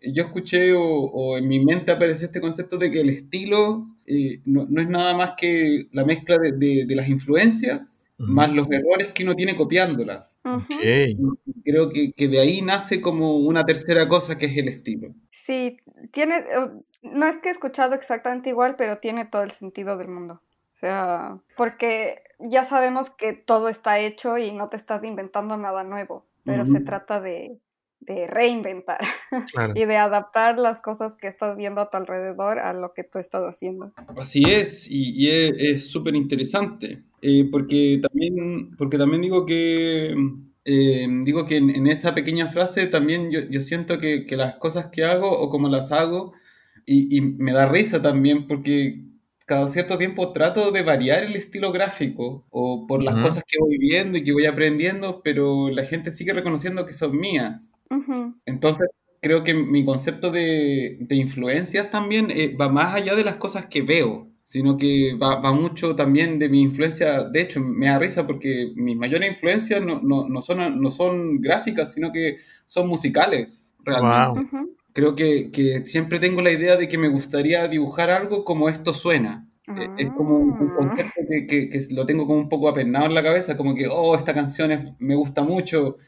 [0.00, 4.62] yo escuché o, en mi mente apareció este concepto de que el estilo eh, no,
[4.80, 9.56] es nada más que la mezcla de las influencias más los errores que uno tiene
[9.56, 10.38] copiándolas.
[11.62, 15.14] Creo que, que, de ahí nace como una tercera cosa que es el estilo.
[15.30, 15.76] Sí,
[16.12, 16.46] tiene,
[17.02, 20.40] no es que he escuchado exactamente igual, pero tiene todo el sentido del mundo.
[20.68, 25.82] O sea, porque ya sabemos que todo está hecho y no te estás inventando nada
[25.82, 27.60] nuevo, pero se trata de,
[28.00, 29.00] de reinventar
[29.74, 33.18] y de adaptar las cosas que estás viendo a tu alrededor a lo que tú
[33.18, 33.92] estás haciendo.
[34.16, 40.14] Así es, y, es súper interesante, eh, porque, también, porque también digo que,
[40.64, 44.86] eh, digo que en, esa pequeña frase también yo, yo siento que, que, las cosas
[44.86, 46.32] que hago o como las hago,
[46.86, 49.04] y, y me da risa también porque
[49.48, 53.78] cada cierto tiempo trato de variar el estilo gráfico o por las cosas que voy
[53.78, 57.74] viendo y que voy aprendiendo, pero la gente sigue reconociendo que son mías.
[58.44, 58.90] Entonces,
[59.22, 63.64] creo que mi concepto de, de influencias también eh, va más allá de las cosas
[63.66, 67.24] que veo, sino que va, va, mucho también de mi influencia.
[67.24, 71.40] De hecho, me da risa porque mis mayores influencias no, no, no son, no son
[71.40, 74.46] gráficas, sino que son musicales, realmente.
[74.98, 78.92] Creo que, que, siempre tengo la idea de que me gustaría dibujar algo como esto
[78.92, 79.48] suena.
[79.68, 80.74] E, es como un, ah.
[80.76, 83.86] concepto que, que, que, lo tengo como un poco apernado en la cabeza, como que,
[83.86, 85.98] oh, esta canción me gusta mucho.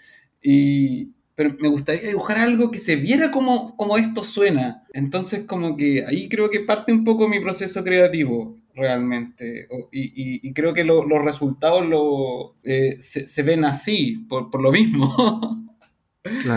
[0.42, 4.83] Y, pero me gustaría dibujar algo que se viera como, como esto suena.
[4.92, 9.68] Entonces, como que ahí creo que parte un poco mi proceso creativo, realmente.
[9.92, 14.72] Y, y, creo que los resultados lo, eh, se, se, ven así, por, por lo
[14.72, 15.14] mismo.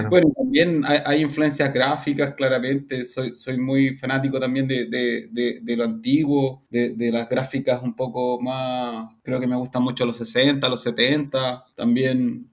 [0.09, 3.05] Bueno, también hay, influencias gráficas, claramente.
[3.05, 8.41] Soy, soy muy fanático también de, de, de, lo antiguo, de, las gráficas un poco
[8.41, 9.07] más.
[9.23, 11.65] Creo que me gustan mucho los 60, los 70.
[11.75, 12.51] También.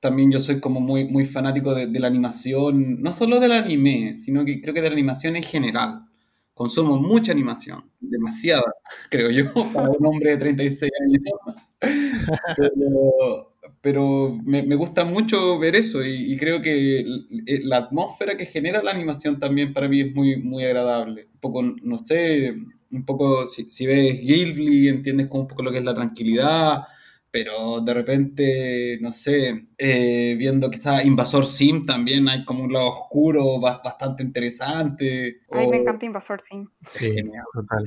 [0.00, 4.44] También yo soy como muy, muy fanático de, la animación, no solo del anime, sino
[4.44, 6.04] que creo que de la animación en general.
[6.54, 8.74] Consumo mucha animación, demasiada,
[9.10, 11.22] creo yo, para un hombre de 36 años.
[12.56, 13.47] Pero,
[13.80, 17.04] pero me, me, gusta mucho ver eso y, creo que
[17.62, 21.28] la atmósfera que genera la animación también para mí es muy, muy agradable.
[21.34, 22.56] Un poco, no sé,
[22.90, 26.82] un poco, si, si ves Ghibli, entiendes como un poco lo que es la tranquilidad,
[27.30, 32.88] pero de repente, no sé, eh, viendo quizás Invasor Sim también hay como un lado
[32.88, 35.40] oscuro bastante interesante.
[35.50, 36.68] A mí me encanta Invasor Sim.
[36.86, 37.16] Sí,
[37.52, 37.84] total.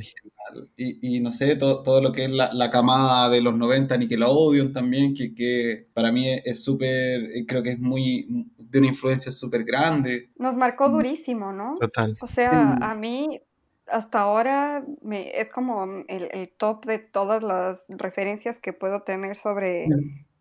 [0.76, 3.98] Y, y, no sé, todo, todo lo que es la, la, camada de los 90,
[3.98, 8.88] Nickelodeon también, que, que para mí es súper, eh, creo que es muy, de una
[8.88, 10.32] influencia súper grande.
[10.38, 10.92] Nos marcó mm.
[10.92, 11.76] durísimo, ¿no?
[11.80, 12.14] Total.
[12.22, 13.42] O sea, a mí
[13.92, 19.36] hasta ahora me, es como el, el, top de todas las referencias que puedo tener
[19.36, 19.88] sobre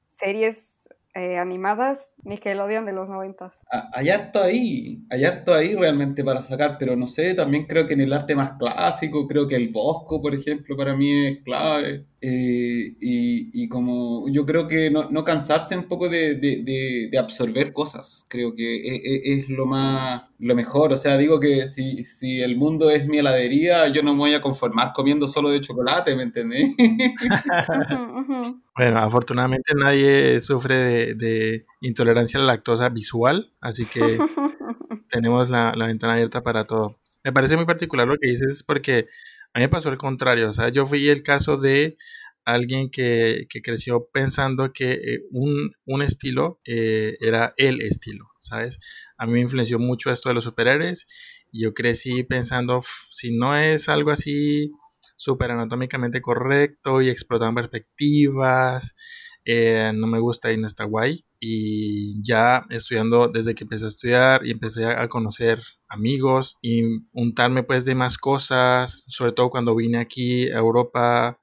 [0.06, 3.52] series eh, animadas Nickelodeon de los noventas.
[3.92, 7.94] Hay harto ahí, hay harto ahí realmente para sacar, pero no sé, también creo que
[7.94, 12.06] en el arte más clásico, creo que el Bosco, por ejemplo, para mí es clave.
[12.22, 17.72] Eh, y, como yo creo que no, no cansarse un poco de, de, de, absorber
[17.72, 20.92] cosas, creo que es, e, es, lo más, lo mejor.
[20.92, 24.35] O sea, digo que si, si el mundo es mi heladería, yo no me voy
[24.35, 26.74] a conformar comiendo solo de chocolate, ¿me entendés?
[28.76, 34.18] bueno, afortunadamente nadie sufre de intolerancia a la lactosa visual, así que
[35.09, 36.98] tenemos la, ventana abierta para todo.
[37.24, 39.06] Me parece muy particular lo que dices porque
[39.52, 41.96] a mí me pasó el contrario, o sea, yo fui el caso de
[42.44, 48.78] alguien que, creció pensando que eh, un, estilo eh, era el estilo, ¿sabes?
[49.18, 51.06] A mí me influenció mucho esto de los superhéroes
[51.52, 54.72] y yo crecí pensando, si no es algo así
[55.16, 58.96] súper anatómicamente correcto y explotando perspectivas,
[59.44, 61.24] eh, no me gusta y no está guay.
[61.40, 67.62] Y ya estudiando, desde que empecé a estudiar y empecé a conocer amigos y untarme
[67.62, 71.40] pues de más cosas, sobre todo cuando vine aquí a Europa,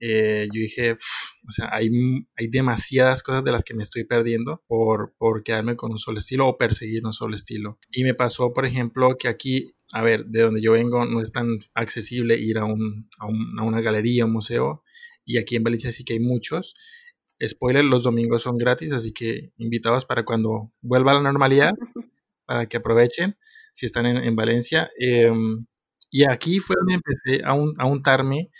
[0.00, 1.88] eh, yo dije, o sea, hay,
[2.36, 6.18] hay demasiadas cosas de las que me estoy perdiendo por, por quedarme con un solo
[6.18, 7.78] estilo o perseguir un solo estilo.
[7.90, 11.32] Y me pasó, por ejemplo, que aquí, a ver, de donde yo vengo no es
[11.32, 14.84] tan accesible ir a, un, a, un, a una galería, un museo,
[15.24, 16.74] y aquí en Belice sí que hay muchos.
[17.44, 21.72] Spoiler, los domingos son gratis, así que invitados para cuando vuelva a la normalidad,
[22.46, 23.36] para que aprovechen
[23.72, 24.90] si están en, Valencia.
[24.98, 25.66] Em,
[26.10, 28.50] y aquí fue donde empecé a, un, a untarme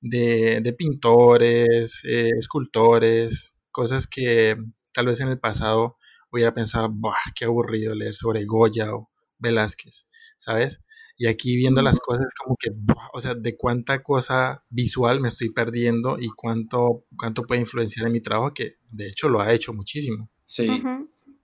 [0.00, 4.56] de, de pintores, eh, escultores, cosas que
[4.92, 5.96] tal vez en el pasado
[6.30, 10.06] hubiera pensado, ¡buah, qué aburrido leer sobre Goya o Velázquez!
[10.38, 10.82] ¿Sabes?
[11.16, 12.70] Y aquí viendo las cosas como que,
[13.12, 18.12] o sea, de cuánta cosa visual me estoy perdiendo y cuánto, cuánto puede influenciar en
[18.12, 20.28] mi trabajo, que de hecho lo ha hecho muchísimo.
[20.44, 20.82] Sí,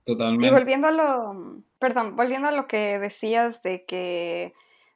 [0.04, 0.46] totalmente.
[0.46, 4.52] Y volviendo a lo, perdón, volviendo a lo que decías de que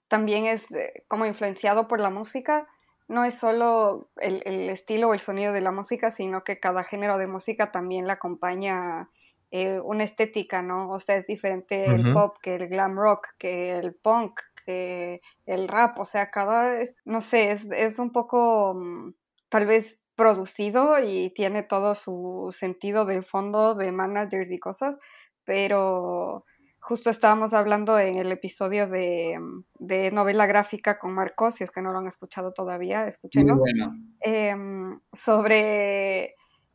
[0.09, 2.67] también es eh, como influenciado por la música,
[3.09, 6.83] no es solo el, el estilo o el sonido de la música, sino que cada
[6.83, 9.11] género de música también le acompaña
[9.55, 10.89] eh, una estética, ¿no?
[10.89, 15.99] O sea, es diferente el pop que el glam rock, que el punk, el rap,
[15.99, 19.15] o sea, cada, no sé, es, es un poco mm,
[19.49, 24.99] tal vez producido y tiene todo su sentido de fondo de managers y cosas,
[25.45, 26.45] pero
[26.81, 31.71] justo estábamos hablando en el episodio de, mm, de novela gráfica con Marcos, si es
[31.71, 33.95] que no lo han escuchado todavía, escúchenlo, bueno.
[34.21, 36.35] Em, sobre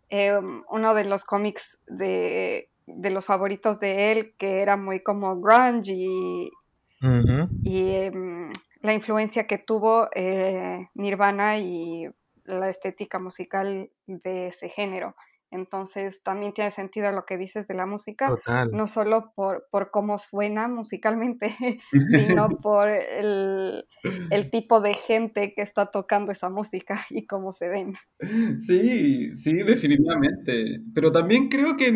[0.09, 5.39] em, uno de los cómics de, de los favoritos de él, que era muy como
[5.39, 6.49] grunge y,
[7.63, 12.07] y em, la influencia que tuvo eh, Nirvana y
[12.45, 15.15] la estética musical de ese género.
[15.49, 18.37] Entonces también tiene sentido lo que dices de la música,
[18.71, 21.55] no solo por, por, cómo suena musicalmente,
[22.09, 23.85] sino por el,
[24.29, 27.93] el, tipo de gente que está tocando esa música y cómo se ven.
[28.59, 30.81] Sí, sí, definitivamente.
[30.93, 31.93] Pero también creo que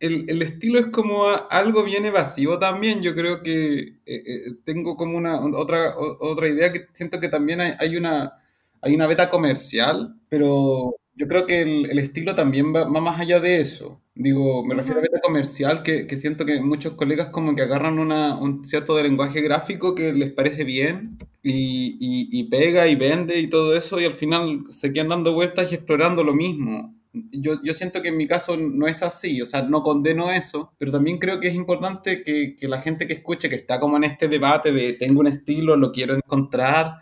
[0.00, 3.02] el, estilo es como algo bien evasivo también.
[3.02, 7.60] Yo creo que eh, eh, tengo como una otra, otra idea que siento que también
[7.60, 8.34] hay, una,
[8.82, 13.56] hay una beta comercial, pero yo creo que el, estilo también va, más allá de
[13.60, 14.00] eso.
[14.14, 18.38] Digo, me refiero a beta comercial, que, siento que muchos colegas como que agarran una,
[18.38, 23.50] un cierto de lenguaje gráfico que les parece bien y, y pega y vende y
[23.50, 26.95] todo eso y al final se quedan dando vueltas y explorando lo mismo.
[27.32, 30.72] Yo, yo, siento que en mi caso no es así, o sea, no condeno eso,
[30.78, 33.96] pero también creo que es importante que, que la gente que escuche, que está como
[33.96, 36.98] en este debate de tengo un estilo, lo quiero encontrar,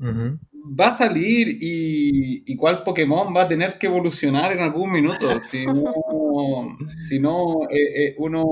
[0.00, 5.40] va a salir y, y, cuál Pokémon va a tener que evolucionar en algún minuto,
[5.40, 6.76] si no,
[7.08, 8.44] si no eh, eh, uno,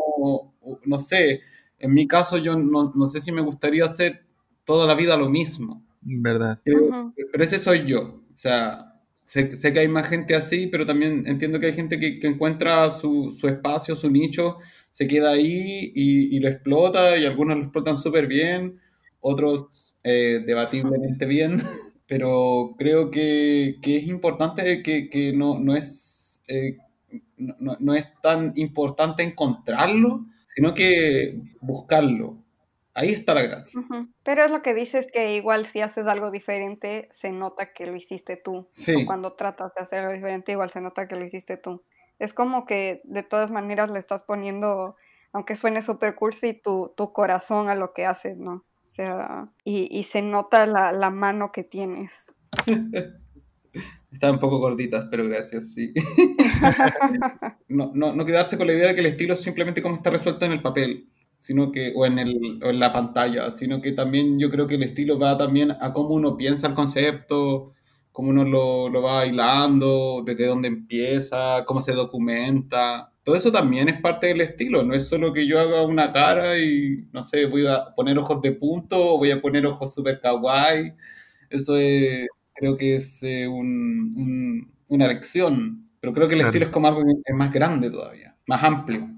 [0.84, 1.40] no sé,
[1.78, 4.24] en mi caso yo no, no sé si me gustaría hacer
[4.64, 5.84] toda la vida lo mismo.
[6.00, 6.60] ¿Verdad?
[6.64, 8.93] Pero, pero ese soy yo, o sea
[9.24, 12.90] Sé, sé, que hay más gente así, pero también entiendo que hay gente que, encuentra
[12.90, 14.58] su, su, espacio, su nicho,
[14.90, 18.78] se queda ahí y, y lo explota, y algunos lo explotan súper bien,
[19.20, 21.62] otros eh, debatiblemente bien,
[22.06, 26.76] pero creo que, que es importante que, que no, no, es, eh,
[27.38, 32.43] no, no es tan importante encontrarlo, sino que buscarlo.
[32.94, 33.80] Ahí está la gracia.
[34.22, 37.96] Pero es lo que dices que igual si haces algo diferente, se nota que lo
[37.96, 38.68] hiciste tú.
[38.72, 38.94] Sí.
[38.94, 41.82] O cuando tratas de hacer algo diferente, igual se nota que lo hiciste tú.
[42.20, 44.94] Es como que de todas maneras le estás poniendo,
[45.32, 48.64] aunque suene super cursi, tu, tu corazón a lo que haces, ¿no?
[48.86, 52.12] O sea, y, y se nota la, la, mano que tienes.
[54.12, 55.92] Están un poco gorditas, pero gracias, sí.
[57.68, 60.10] no, no, no quedarse con la idea de que el estilo es simplemente como está
[60.10, 61.10] resuelto en el papel
[61.44, 64.76] sino que, o en, el, o en la pantalla, sino que también yo creo que
[64.76, 67.74] el estilo va también a cómo uno piensa el concepto,
[68.12, 73.12] cómo uno lo, lo va bailando, desde dónde empieza, cómo se documenta.
[73.22, 76.58] Todo eso también es parte del estilo, no es solo que yo haga una cara
[76.58, 80.18] y, no sé, voy a poner ojos de punto o voy a poner ojos super
[80.22, 80.94] kawaii.
[81.50, 86.50] Eso es, creo que es eh, un, un, una lección, pero creo que el claro.
[86.52, 89.13] estilo es como algo es más grande todavía, más amplio.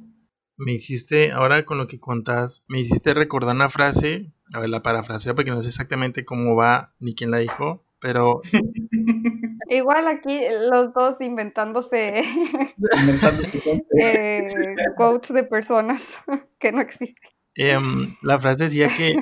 [0.59, 4.83] Me hiciste, ahora con lo que contás, me hiciste recordar una frase, a ver, la
[4.83, 8.41] parafraseo porque no sé exactamente cómo va ni quién la dijo, pero...
[9.69, 10.41] Igual aquí
[10.71, 12.21] los dos inventándose,
[14.01, 14.49] eh,
[14.97, 16.03] quotes de personas
[16.59, 17.31] que no existen.
[17.57, 17.79] Eh,
[18.23, 19.17] la frase decía que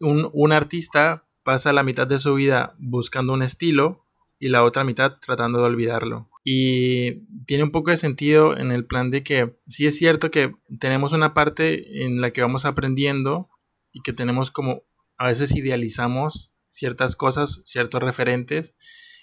[0.00, 4.04] un, un artista pasa la mitad de su vida buscando un estilo
[4.38, 6.28] y la otra mitad tratando de olvidarlo.
[6.44, 10.54] Y tiene un poco de sentido en el plan de que sí es cierto que
[10.78, 13.50] tenemos una parte en la que vamos aprendiendo
[13.92, 14.82] y que tenemos como
[15.16, 18.76] a veces idealizamos ciertas cosas, ciertos referentes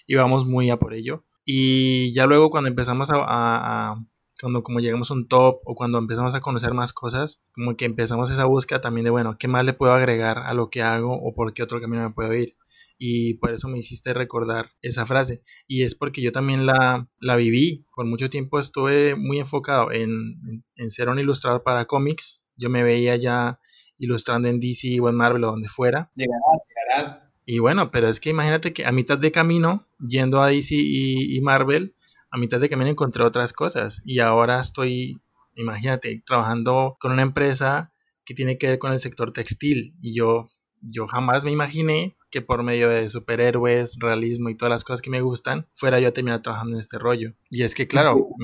[0.06, 1.24] y vamos muy a por ello.
[1.44, 3.94] Y ya luego cuando empezamos a,
[4.40, 7.86] cuando como llegamos a un top o cuando empezamos a conocer más cosas, como que
[7.86, 11.14] empezamos esa búsqueda también de, bueno, ¿qué más le puedo agregar a lo que hago
[11.14, 12.56] o por qué otro camino me puedo ir?
[12.98, 15.42] Y por eso me hiciste recordar esa frase.
[15.66, 17.86] Y es porque yo también la, la viví.
[17.94, 20.10] Por mucho tiempo estuve muy enfocado en,
[20.48, 22.44] en, en, ser un ilustrador para cómics.
[22.56, 23.60] Yo me veía ya
[23.98, 26.10] ilustrando en DC o en Marvel o donde fuera.
[26.14, 27.22] Llegarás, llegarás.
[27.44, 31.36] Y bueno, pero es que imagínate que a mitad de camino, yendo a DC y,
[31.36, 31.94] y Marvel,
[32.30, 34.02] a mitad de camino encontré otras cosas.
[34.04, 35.20] Y ahora estoy,
[35.54, 37.92] imagínate, trabajando con una empresa
[38.24, 39.94] que tiene que ver con el sector textil.
[40.00, 40.50] Y yo
[40.88, 45.10] yo jamás me imaginé que por medio de superhéroes, realismo y todas las cosas que
[45.10, 47.32] me gustan, fuera yo a terminar trabajando en este rollo.
[47.50, 48.36] Y es que, claro, o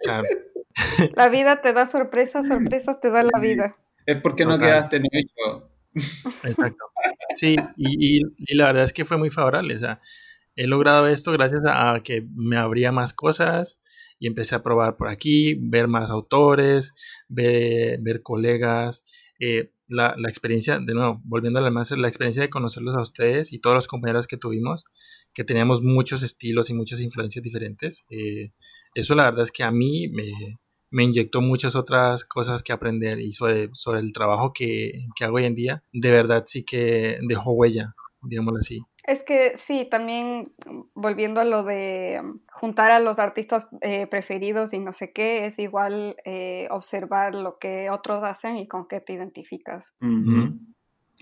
[0.00, 0.22] sea,
[1.16, 3.76] la vida te da sorpresas, sorpresas te da la vida.
[4.06, 5.70] Es porque no quedaste en ello.
[6.44, 6.84] Exacto.
[7.34, 9.76] Sí, y, y, y, la verdad es que fue muy favorable.
[9.76, 10.00] O sea,
[10.56, 13.80] he logrado esto gracias a, a que me abría más cosas
[14.18, 16.94] y empecé a probar por aquí, ver más autores,
[17.28, 19.04] ver, ver colegas.
[19.40, 23.58] Eh, la, experiencia, de nuevo, volviendo al máster, la experiencia de conocerlos a ustedes y
[23.58, 24.84] todos los compañeros que tuvimos,
[25.32, 28.52] que teníamos muchos estilos y muchas influencias diferentes, eh,
[28.94, 30.58] eso la verdad es que a mí me,
[30.90, 35.36] me, inyectó muchas otras cosas que aprender y sobre, sobre el trabajo que, que hago
[35.36, 38.80] hoy en día, de verdad sí que dejó huella, digámoslo así.
[39.04, 40.52] Es que sí, también
[40.94, 45.58] volviendo a lo de juntar a los artistas eh, preferidos y no sé qué, es
[45.58, 49.92] igual eh, observar lo que otros hacen y con qué te identificas.
[50.00, 50.58] Uh -huh.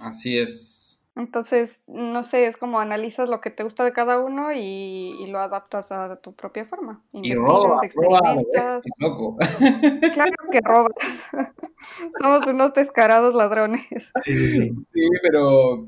[0.01, 1.01] Así es.
[1.17, 5.27] Entonces, no sé, es como analizas lo que te gusta de cada uno y, y
[5.27, 7.03] lo adaptas a tu propia forma.
[7.13, 8.45] Y robas, experimentas.
[8.55, 9.37] Roba, loco.
[10.15, 10.93] Claro que robas.
[12.23, 14.11] Somos unos descarados ladrones.
[14.23, 15.87] Sí, sí, sí pero...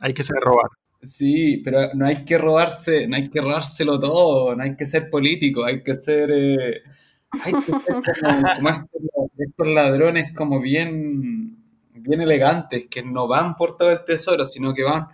[0.00, 0.70] Hay que saber robar.
[1.02, 5.08] Sí, pero no hay que robarse, no hay que robárselo todo, no hay que ser
[5.08, 6.82] político, hay que ser, eh,
[7.30, 11.56] hay que ser como, como estos, estos, ladrones como bien,
[11.92, 15.08] bien elegantes, que no van por todo el tesoro, sino que van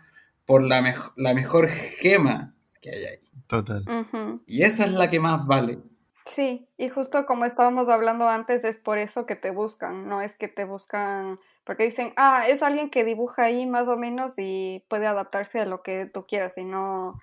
[0.44, 0.82] por la,
[1.16, 3.18] la mejor gema que hay ahí.
[3.46, 3.82] Total.
[3.82, 4.42] Uh -huh.
[4.46, 5.78] Y esa es la que más vale.
[6.26, 10.34] Sí, y justo como estábamos hablando antes, es por eso que te buscan, no es
[10.34, 14.84] que te buscan porque dicen, ah, es alguien que dibuja ahí más o menos y
[14.88, 17.20] puede adaptarse a lo que tú quieras, y no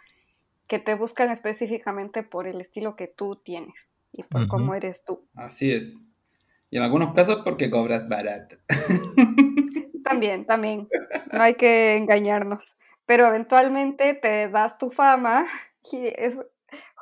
[0.68, 5.26] que te buscan específicamente por el estilo que tú tienes y por cómo eres tú.
[5.36, 6.04] Así es.
[6.70, 8.58] Y en algunos casos porque cobras barato.
[10.04, 10.90] También, también.
[11.32, 12.76] No hay que engañarnos.
[13.06, 15.48] Pero eventualmente te das tu fama
[15.92, 16.36] y es,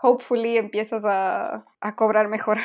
[0.01, 2.59] hopefully empiezas a, a cobrar mejor.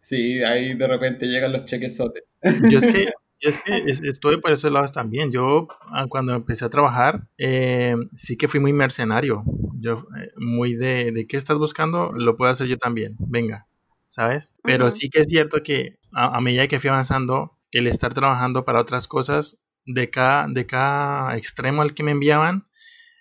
[0.00, 2.38] Sí, ahí de repente llegan los chequesotes.
[2.70, 3.08] Yo es que,
[3.48, 5.30] es que estuve por esos lados también.
[5.30, 9.44] Yo ah, cuando empecé a trabajar, eh, sí que fui muy mercenario.
[9.78, 13.16] Yo eh, muy de, de qué estás buscando, lo puedo hacer yo también.
[13.18, 13.66] Venga,
[14.08, 14.52] ¿sabes?
[14.62, 18.80] Pero sí que es cierto que a, medida que fui avanzando, el estar trabajando para
[18.80, 22.66] otras cosas, de cada, de cada extremo al que me enviaban,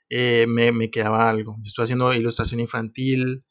[0.10, 1.58] eh, me, me, quedaba algo.
[1.66, 3.44] Estoy haciendo ilustración infantil,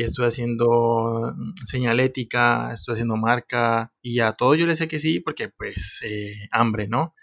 [0.00, 5.20] estoy haciendo mm, señalética, estoy haciendo marca y a todo yo le sé que sí
[5.20, 7.14] porque pues eh, hambre, ¿no?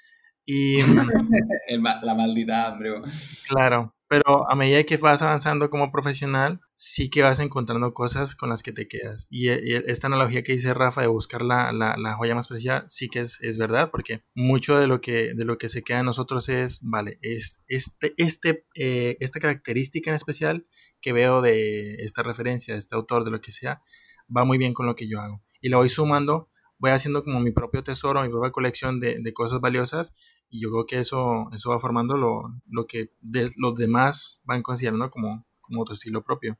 [0.45, 0.77] Y
[2.01, 3.01] la maldita hambre.
[3.47, 8.49] Claro, pero a medida que vas avanzando como profesional, sí que vas encontrando cosas con
[8.49, 9.27] las que te quedas.
[9.29, 13.19] Y, esta analogía que dice Rafa de buscar la, la, joya más preciosa, sí que
[13.19, 16.49] es, es, verdad, porque mucho de lo que, de lo que se queda en nosotros
[16.49, 20.65] es, vale, es este, este, eh, esta característica en especial
[21.01, 23.83] que veo de esta referencia, de este autor, de lo que sea,
[24.35, 25.43] va muy bien con lo que yo hago.
[25.61, 26.49] Y lo voy sumando
[26.79, 30.13] voy haciendo como mi propio tesoro, mi propia colección de, de cosas valiosas
[30.49, 33.11] y yo creo que eso, eso va formando lo, lo que
[33.57, 36.57] los demás van considerando como, como otro estilo propio.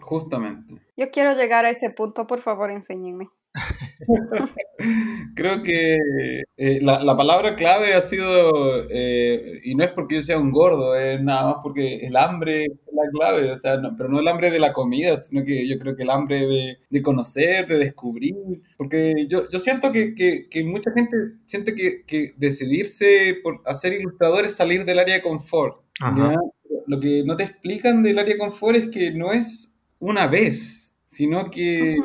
[0.00, 0.82] Justamente.
[0.96, 3.28] Yo quiero llegar a ese punto, por favor, enséñenme.
[5.34, 5.96] Creo que
[6.56, 10.50] eh, la, la, palabra clave ha sido, eh, y no es porque yo sea un
[10.50, 14.28] gordo, es nada más porque el hambre es la clave, o sea, pero no el
[14.28, 17.78] hambre de la comida, sino que yo creo que el hambre de, de conocer, de
[17.78, 18.34] descubrir,
[18.76, 23.94] porque yo, yo siento que, que, que, mucha gente siente que, que, decidirse por hacer
[23.94, 25.80] ilustrador es salir del área de confort.
[26.86, 30.96] Lo que no te explican del área de confort es que no es una vez,
[31.06, 31.96] sino que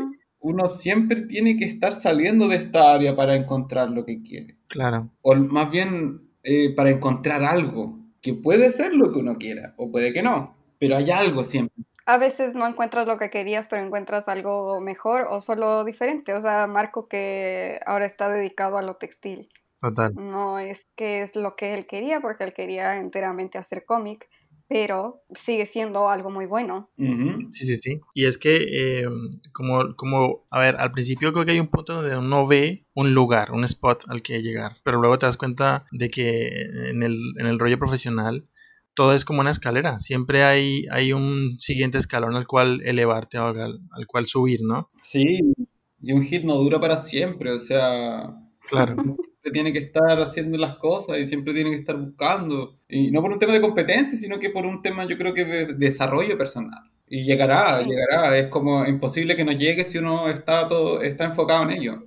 [0.42, 4.58] uno siempre tiene que estar saliendo de esta área para encontrar lo que quiere.
[4.68, 5.10] Claro.
[5.22, 9.92] O más bien eh, para encontrar algo, que puede ser lo que uno quiera, o
[9.92, 11.84] puede que no, pero hay algo siempre.
[12.06, 16.34] A veces no encuentras lo que querías, pero encuentras algo mejor o solo diferente.
[16.34, 19.50] O sea, Marco que ahora está dedicado a lo textil.
[19.80, 20.14] Total.
[20.16, 24.28] No es que es lo que él quería, porque él quería enteramente hacer cómic,
[24.72, 26.90] pero sigue siendo algo muy bueno.
[26.98, 28.00] Sí, sí, sí.
[28.14, 29.06] Y es que, eh,
[29.52, 33.14] como, como, a ver, al principio creo que hay un punto donde uno ve un
[33.14, 37.20] lugar, un spot al que llegar, pero luego te das cuenta de que en el,
[37.38, 38.48] en el rollo profesional
[38.94, 43.48] todo es como una escalera, siempre hay, hay un siguiente escalón al cual elevarte o
[43.48, 44.90] al, al cual subir, ¿no?
[45.02, 45.54] Sí,
[46.02, 48.38] y un hit no dura para siempre, o sea...
[48.70, 48.96] Claro.
[49.50, 52.78] tiene que estar haciendo las cosas y siempre tiene que estar buscando.
[52.88, 55.46] Y no por un tema de competencia, sino que por un tema, yo creo que
[55.46, 56.84] de desarrollo personal.
[57.08, 58.38] Y llegará, llegará.
[58.38, 62.04] Es como imposible que no llegue si uno está, todo, está enfocado en ello.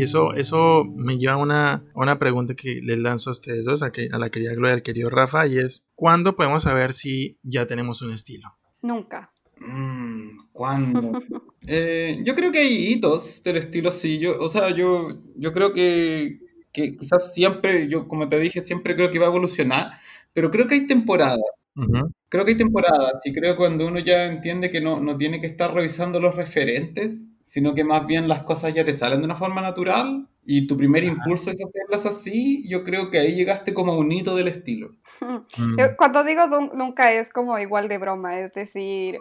[0.00, 3.82] Y eso, eso me lleva a una, una pregunta que les lanzo a ustedes dos,
[3.82, 7.38] a, que, a la querida Gloria, al querido Rafa, y es, ¿cuándo podemos saber si
[7.42, 8.48] ya tenemos un estilo?
[8.80, 9.30] Nunca.
[9.58, 10.09] Mm,
[10.60, 11.12] ¿Cuándo?
[11.66, 14.18] Eh, yo creo que hay hitos del estilo sí.
[14.18, 16.38] Yo, o sea, yo, yo creo que,
[16.70, 19.92] que, quizás siempre, yo como te dije, siempre creo que va a evolucionar,
[20.34, 21.40] pero creo que hay temporadas.
[22.28, 25.40] Creo que hay temporadas y creo que cuando uno ya entiende que no, no tiene
[25.40, 29.24] que estar revisando los referentes, sino que más bien las cosas ya te salen de
[29.24, 33.72] una forma natural y tu primer impulso es hacerlas así, yo creo que ahí llegaste
[33.72, 34.94] como a un hito del estilo.
[35.20, 35.78] Mm.
[35.96, 39.18] Cuando digo nunca es como igual de broma, es decir...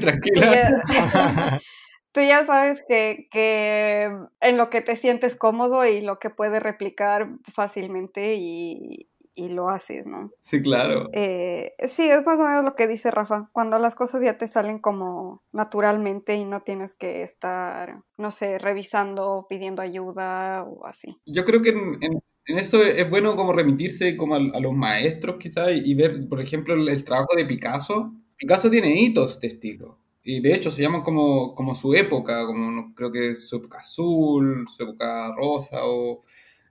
[0.00, 0.82] tranquila.
[2.12, 4.10] Tú ya, sabes que, que,
[4.40, 9.68] en lo que te sientes cómodo y lo que puedes replicar fácilmente y, y lo
[9.68, 10.30] haces, ¿no?
[10.40, 11.10] Sí, claro.
[11.12, 14.48] Eh, sí, es más o menos lo que dice Rafa, cuando las cosas ya te
[14.48, 21.20] salen como naturalmente y no tienes que estar, no sé, revisando, pidiendo ayuda o así.
[21.26, 25.70] Yo creo que en en eso es bueno como remitirse como a, los maestros quizás
[25.74, 28.12] y, ver, por ejemplo, el, trabajo de Picasso.
[28.36, 29.98] Picasso tiene hitos de estilo.
[30.22, 33.78] Y de hecho se llaman como, como su época, como creo que es su época
[33.78, 36.22] azul, su época rosa o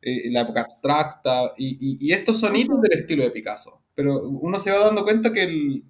[0.01, 1.53] eh, la época abstracta.
[1.57, 3.81] Y, y, estos son hitos del estilo de Picasso.
[3.95, 5.83] Pero uno se va dando cuenta que, el,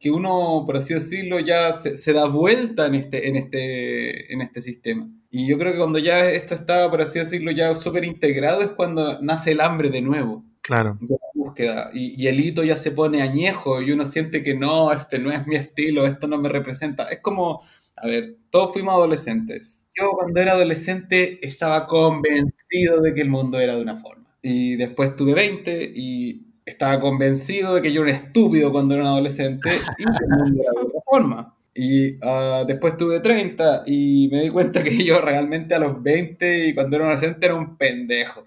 [0.00, 4.40] que uno, por así decirlo, ya se, se da vuelta en este, en este, en
[4.42, 5.08] este sistema.
[5.30, 8.70] Y yo creo que cuando ya esto está, por así decirlo, ya súper integrado es
[8.70, 10.44] cuando nace el hambre de nuevo.
[10.60, 10.96] Claro.
[11.00, 11.90] De la búsqueda.
[11.92, 15.46] Y, el hito ya se pone añejo y uno siente que no, este no es
[15.46, 17.04] mi estilo, esto no me representa.
[17.08, 17.62] Es como,
[17.96, 19.86] a ver, todos fuimos adolescentes.
[19.94, 24.36] Yo cuando era adolescente estaba convencido de que el mundo era de una forma.
[24.42, 29.04] y después tuve 20 y estaba convencido de que yo era un estúpido cuando era
[29.04, 31.54] un adolescente y que el mundo era de otra forma.
[31.76, 36.68] Y uh, después tuve 30 y me di cuenta que yo realmente a los 20
[36.68, 38.44] y cuando era un adolescente era un pendejo.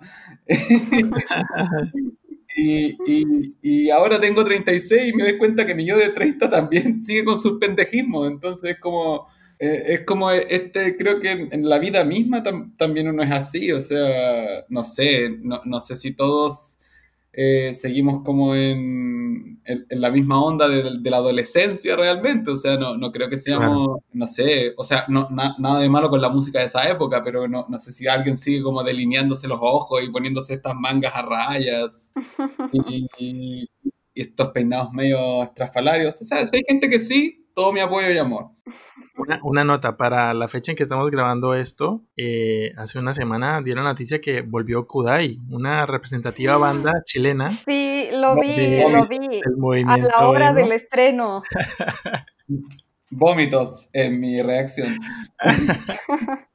[2.56, 6.50] y, y, y, ahora tengo 36 y me doy cuenta que mi yo de 30
[6.50, 8.30] también sigue con sus pendejismos.
[8.30, 9.28] Entonces como...
[9.60, 13.72] Eh, es como este, creo que en la vida misma tam también uno es así,
[13.72, 16.77] o sea, no sé, no, no sé si todos
[17.40, 22.78] eh, seguimos como en, en, la misma onda de, de, la adolescencia realmente, o sea,
[22.78, 26.20] no, no creo que seamos, no sé, o sea, no, na, nada de malo con
[26.20, 29.60] la música de esa época, pero no, no sé si alguien sigue como delineándose los
[29.62, 32.12] ojos y poniéndose estas mangas a rayas
[32.74, 33.70] y, y,
[34.16, 38.12] y estos peinados medio estrafalarios, o sea, si hay gente que sí, todo mi apoyo
[38.12, 38.52] y amor.
[39.18, 43.64] Una, una, nota, para la fecha en que estamos grabando esto, eh, hace una semana
[43.64, 47.50] dieron noticia que volvió Kudai, una representativa banda chilena.
[47.50, 49.42] Sí, lo vi, de, lo vi.
[49.88, 51.42] A la hora del estreno.
[53.10, 54.96] Vómitos en mi reacción.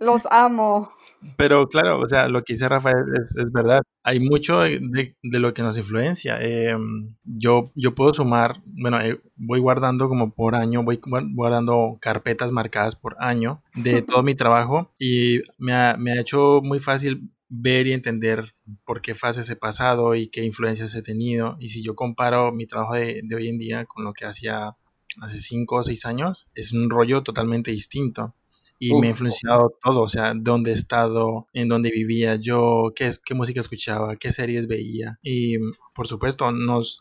[0.00, 0.88] Los amo.
[1.36, 3.82] Pero claro, o sea, lo que dice Rafael es, es verdad.
[4.02, 6.38] Hay mucho de, de, lo que nos influencia.
[6.40, 6.76] Eh,
[7.24, 11.00] yo, yo puedo sumar, bueno, eh, voy guardando como por año, voy
[11.32, 16.60] guardando carpetas marcadas por año de todo mi trabajo y me ha, me ha hecho
[16.62, 18.54] muy fácil ver y entender
[18.84, 21.56] por qué fases he pasado y qué influencias he tenido.
[21.60, 24.76] Y si yo comparo mi trabajo de, de hoy en día con lo que hacía
[25.20, 28.34] hace 5 o 6 años, es un rollo totalmente distinto
[28.78, 29.00] y Uf.
[29.00, 33.34] me ha influenciado todo, o sea, dónde he estado, en dónde vivía yo, qué, qué
[33.34, 35.18] música escuchaba, qué series veía.
[35.22, 35.56] Y
[35.94, 37.00] por supuesto, nos,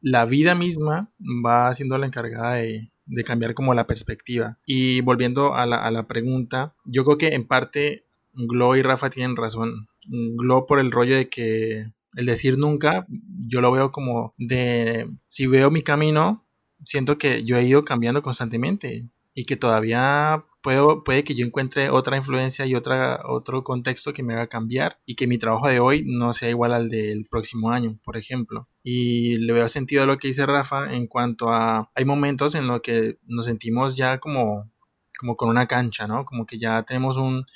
[0.00, 4.58] la vida misma va siendo la encargada de, de cambiar como la perspectiva.
[4.66, 9.10] Y volviendo a la, a la, pregunta, yo creo que en parte Glo y Rafa
[9.10, 9.88] tienen razón.
[10.06, 13.06] Glo por el rollo de que el decir nunca,
[13.48, 16.44] yo lo veo como de, si veo mi camino,
[16.84, 21.90] siento que yo he ido cambiando constantemente y que todavía puedo, puede que yo encuentre
[21.90, 26.04] otra influencia y otro contexto que me haga cambiar y que mi trabajo de hoy
[26.06, 28.68] no sea igual al del próximo año, por ejemplo.
[28.82, 32.66] Y le veo sentido a lo que dice Rafa en cuanto a hay momentos en
[32.68, 34.70] los que nos sentimos ya como
[35.18, 36.24] como con una cancha, ¿no?
[36.24, 37.46] Como que ya tenemos un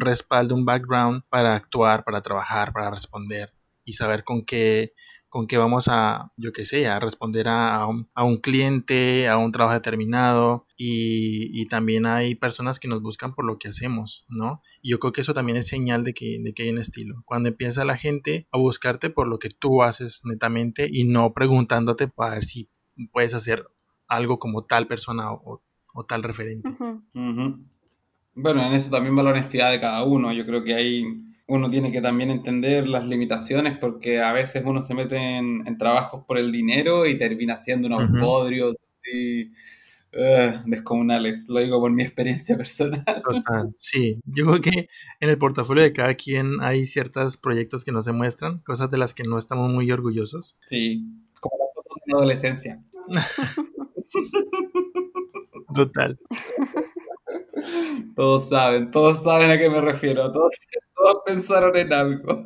[0.00, 3.52] respaldo, un background para actuar, para trabajar, para responder
[3.84, 4.92] y saber con qué
[5.34, 9.26] con qué vamos a, yo qué sé, a responder a, a, un, a, un, cliente,
[9.26, 13.66] a un trabajo determinado y, y, también hay personas que nos buscan por lo que
[13.66, 14.62] hacemos, ¿no?
[14.80, 17.24] Y yo creo que eso también es señal de que, de que hay un estilo.
[17.24, 22.06] Cuando empieza la gente a buscarte por lo que tú haces netamente y no preguntándote
[22.06, 22.70] para ver si
[23.10, 23.66] puedes hacer
[24.06, 25.64] algo como tal persona o,
[25.94, 26.70] o tal referente.
[26.70, 27.02] Uh -huh.
[27.12, 27.64] Uh -huh.
[28.36, 30.32] Bueno, en eso también va la honestidad de cada uno.
[30.32, 31.04] Yo creo que hay
[31.46, 35.78] uno tiene que también entender las limitaciones porque a veces uno se mete en, en
[35.78, 38.20] trabajos por el dinero y termina haciendo unos uh -huh.
[38.20, 38.74] podrios
[39.12, 39.50] y,
[40.14, 41.46] uh, descomunales.
[41.48, 43.04] Lo digo por mi experiencia personal.
[43.22, 44.20] Total, sí.
[44.24, 44.88] Yo creo que
[45.20, 48.98] en el portafolio de cada quien hay ciertos proyectos que no se muestran, cosas de
[48.98, 50.56] las que no estamos muy orgullosos.
[50.62, 51.04] Sí,
[51.40, 52.82] como las fotos de la adolescencia.
[55.74, 56.18] Total.
[58.14, 60.54] Todos saben, todos saben a qué me refiero, todos,
[60.94, 62.44] todos pensaron en algo.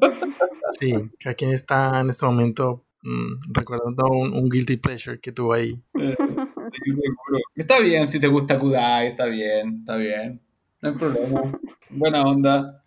[0.79, 5.53] Sí, cada quien está en este momento mmm, recordando un, un, guilty pleasure que tuvo
[5.53, 5.81] ahí.
[5.95, 7.39] Sí, seguro.
[7.57, 10.33] Está bien si te gusta Kudai, está bien, está bien.
[10.81, 11.43] No hay problema.
[11.91, 12.85] Buena onda.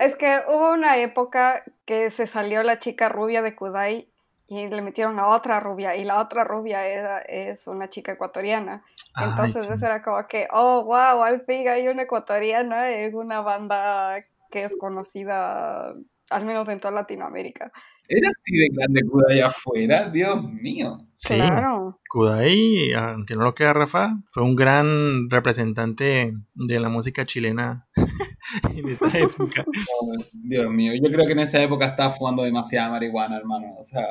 [0.00, 4.08] Es que hubo una época que se salió la chica rubia de Kudai
[4.50, 8.82] y le metieron a otra rubia y la otra rubia era, es una chica ecuatoriana.
[9.16, 9.84] Entonces Ay, sí.
[9.84, 14.76] era como que, oh, wow, al fin hay una ecuatoriana en una banda que es
[14.76, 15.94] conocida,
[16.30, 17.70] al menos en toda Latinoamérica.
[18.08, 20.08] ¿Era así de grande Kudai afuera?
[20.08, 20.98] Dios mío.
[21.14, 22.00] Sí, claro.
[22.08, 27.86] Kudai, aunque no lo crea Rafa, fue un gran representante de la música chilena
[28.76, 29.64] en esa época.
[30.00, 33.66] Oh, Dios mío, yo creo que en esa época estaba fumando demasiada marihuana, hermano.
[33.78, 34.06] O sea,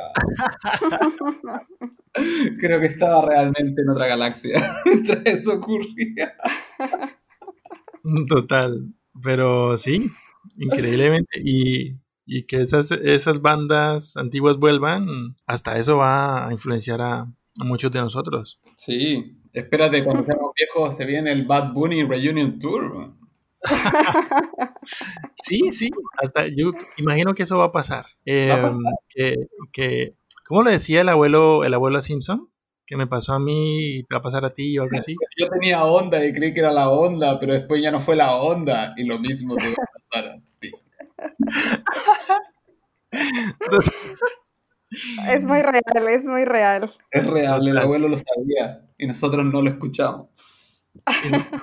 [2.59, 6.35] creo que estaba realmente en otra galaxia mientras eso ocurría.
[8.27, 10.09] Total, pero sí,
[10.57, 11.41] increíblemente.
[11.43, 11.97] Y
[12.31, 17.91] y que esas, esas bandas antiguas vuelvan, hasta eso va a influenciar a, a muchos
[17.91, 18.59] de nosotros.
[18.77, 23.15] Sí, espérate, cuando seamos viejos se viene el Bad Bunny Reunion Tour
[25.43, 25.89] sí, sí,
[26.21, 28.05] hasta yo imagino que eso va a pasar.
[28.25, 28.75] Em,
[29.71, 32.49] que, ¿Cómo le decía el abuelo, el abuelo Simpson?
[32.85, 35.15] Que me pasó a mí y te va a pasar a ti o algo así.
[35.37, 38.35] Yo tenía onda y creí que era la onda, pero después ya no fue la
[38.35, 40.71] onda y lo mismo te va a pasar a ti.
[45.29, 46.89] es muy real, es muy real.
[47.11, 50.29] Es real, el abuelo lo sabía y nosotros no lo escuchamos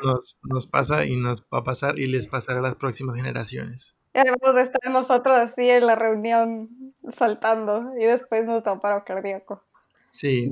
[0.05, 3.95] nos, nos, pasa y nos va a pasar y les pasará a las próximas generaciones.
[4.15, 6.71] Y además de estar nosotros así en la reunión
[7.09, 9.63] saltando y después nos da un paro cardíaco.
[10.09, 10.49] Sí.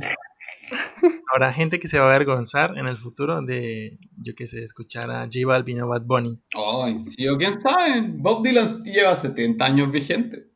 [1.32, 5.11] Habrá gente que se va a avergonzar en el futuro de, yo qué sé, escuchar
[5.11, 6.41] a J Balvin o Bad Bunny.
[6.55, 8.03] Ay, sí, o quién sabe.
[8.07, 10.49] Bob Dylan lleva 70 años vigente.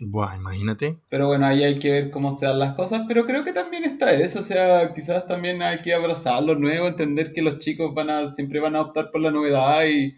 [0.00, 0.98] Buah, imagínate.
[1.10, 3.84] Pero bueno, ahí hay que ver cómo se dan las cosas, pero creo que también
[3.84, 7.94] está eso, o sea, quizás también hay que abrazar lo nuevo, entender que los chicos
[7.94, 10.16] van a, siempre van a optar por la novedad y,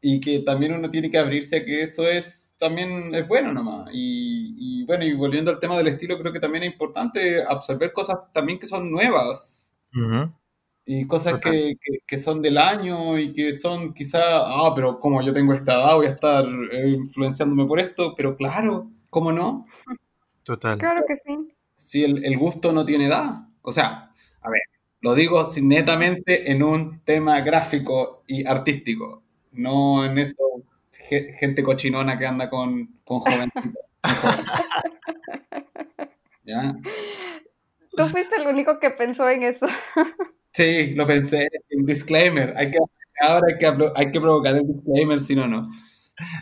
[0.00, 3.90] y que también uno tiene que abrirse a que eso es también es bueno nomás.
[3.92, 7.92] Y, y bueno, y volviendo al tema del estilo, creo que también es importante absorber
[7.92, 9.74] cosas también que son nuevas.
[10.86, 11.74] Y cosas que,
[12.06, 15.96] que, son del año y que son quizá, ah, pero como yo tengo esta edad,
[15.96, 19.66] voy a estar eh, influenciándome por esto, pero claro, ¿Cómo no?
[20.42, 20.78] Total.
[20.78, 21.54] Claro que sí.
[21.76, 23.46] Sí, el, gusto no tiene edad.
[23.60, 24.10] O sea,
[24.40, 24.62] a ver,
[25.02, 30.34] lo digo netamente en un tema gráfico y artístico, no en eso
[30.98, 33.84] gente cochinona que anda con, con jovencitos.
[36.44, 36.74] ¿Ya?
[37.94, 39.66] Tú fuiste el único que pensó en eso.
[40.54, 41.48] Sí, lo pensé.
[41.70, 42.52] El disclaimer.
[42.58, 42.76] Hay que,
[43.22, 45.70] ahora hay que, hay que provocar el disclaimer, si no, no.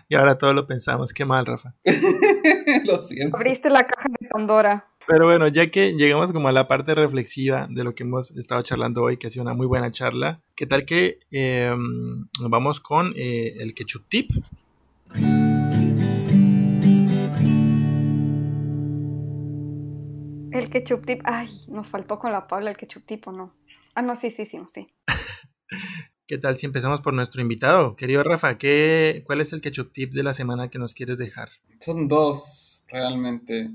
[0.09, 1.13] Y ahora todo lo pensamos.
[1.13, 1.75] Qué mal, Rafa.
[2.87, 3.37] lo siento.
[3.37, 4.87] Abriste la caja de Pandora.
[5.07, 8.63] Pero bueno, ya que llegamos como a la parte reflexiva de lo que hemos estado
[8.63, 12.81] charlando hoy, que ha sido una muy buena charla, ¿qué tal que em, nos vamos
[12.81, 14.31] con eh, el ketchup tip?
[20.53, 23.55] El ketchup tip, ay, nos faltó con la Paula el ketchup tip o no.
[23.95, 24.89] Ah, no, sí, sí, sí, sí.
[26.27, 27.97] ¿Qué tal si empezamos por nuestro invitado?
[27.97, 31.49] Querido Rafa, ¿qué, ¿cuál es el ketchup tip de la semana que nos quieres dejar?
[31.81, 33.71] Son dos, realmente.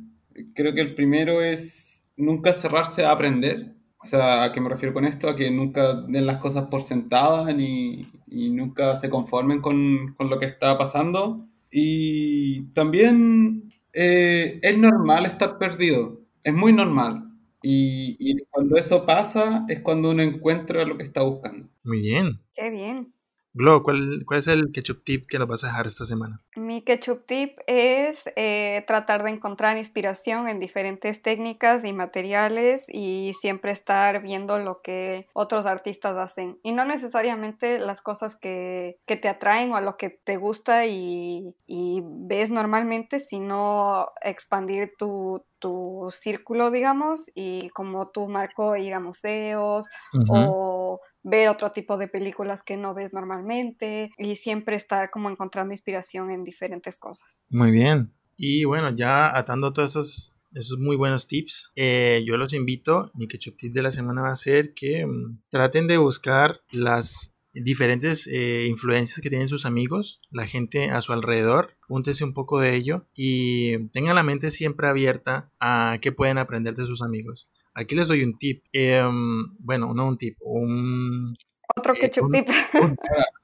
[0.53, 3.73] Creo que el primero es nunca cerrarse a aprender.
[3.99, 5.27] O sea, ¿a qué me refiero con esto?
[5.27, 10.29] A que nunca den las cosas por sentadas ni, y nunca se conformen con, con,
[10.29, 11.47] lo que está pasando.
[11.71, 16.21] Y también eh, es normal estar perdido.
[16.43, 17.31] Es muy normal.
[17.63, 21.67] Y, y cuando eso pasa es cuando uno encuentra lo que está buscando.
[21.83, 22.39] Muy bien.
[22.53, 23.14] Qué bien.
[23.57, 26.41] Glo, ¿cuál, ¿cuál, es el ketchup tip que nos vas a dejar esta semana?
[26.57, 33.31] Mi ketchup tip es eh, tratar de encontrar inspiración en diferentes técnicas y materiales y
[33.39, 36.59] siempre estar viendo lo que otros artistas hacen.
[36.63, 40.85] Y no necesariamente las cosas que, que te atraen o a lo que te gusta
[40.85, 48.93] y, y ves normalmente, sino expandir tu, tu círculo, digamos, y como tu marco ir
[48.93, 49.87] a museos
[50.27, 55.73] o ver otro tipo de películas que no ves normalmente y siempre estar como encontrando
[55.73, 57.43] inspiración en diferentes cosas.
[57.49, 58.13] Muy bien.
[58.37, 63.27] Y bueno, ya atando todos esos, esos muy buenos tips, eh, yo los invito, mi
[63.27, 68.27] ketchup tip de la semana va a ser que mm, traten de buscar las diferentes
[68.27, 72.75] eh, influencias que tienen sus amigos, la gente a su alrededor, úntese un poco de
[72.75, 77.49] ello y tengan la mente siempre abierta a qué pueden aprender de sus amigos.
[77.75, 78.63] Aquí les doy un tip.
[78.71, 81.35] Em, bueno, no un tip, un...
[81.75, 82.47] Otro eh, ketchup tip.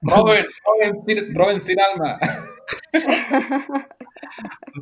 [0.01, 0.45] Robin,
[1.33, 2.17] Robin, sin, alma.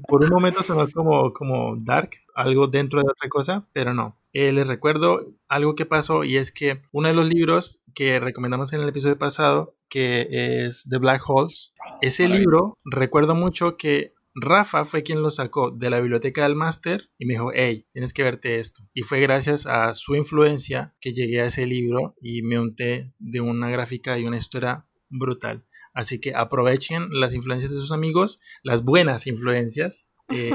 [0.08, 4.16] Por un momento sonó como, como dark, algo dentro de otra cosa, pero no.
[4.34, 8.72] Eh, les recuerdo algo que pasó y es que uno de los libros que recomendamos
[8.74, 14.86] en el episodio pasado, que es The Black Holes, ese libro recuerdo mucho que Rafa
[14.86, 18.24] fue quien lo sacó de la biblioteca del máster y me dijo, hey, tienes que
[18.24, 18.84] verte esto.
[18.94, 23.42] Y fue gracias a su influencia que llegué a ese libro y me unté de
[23.42, 25.66] una gráfica y una historia brutal.
[25.94, 30.52] Así que aprovechen las influencias de sus amigos, las buenas influencias, eh,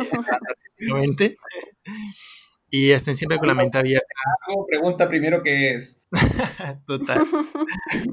[2.71, 4.07] y estén siempre con la mente abierta.
[4.69, 6.09] Pregunta primero qué es.
[6.87, 7.25] Total.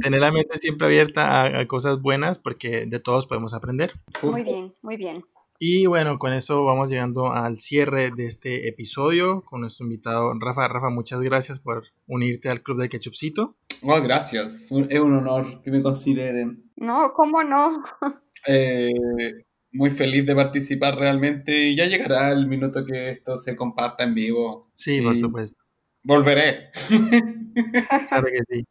[0.01, 3.93] Tener la mente siempre abierta a, a, cosas buenas porque de todos podemos aprender.
[4.22, 5.24] Muy bien, muy bien.
[5.64, 10.68] Y bueno, con eso vamos llegando al cierre de este episodio con nuestro invitado Rafa.
[10.68, 13.55] Rafa, muchas gracias por unirte al Club de Ketchupcito.
[13.84, 14.72] Oh, gracias.
[14.89, 16.72] Es un honor que me consideren.
[16.78, 17.84] No, ¿cómo no?
[18.47, 18.89] Eh,
[19.72, 24.16] muy feliz de participar realmente y ya llegará el minuto que esto se comparta en
[24.16, 24.72] vivo.
[24.74, 25.62] Sí, por supuesto.
[26.03, 26.72] Volveré.
[28.09, 28.66] claro que sí.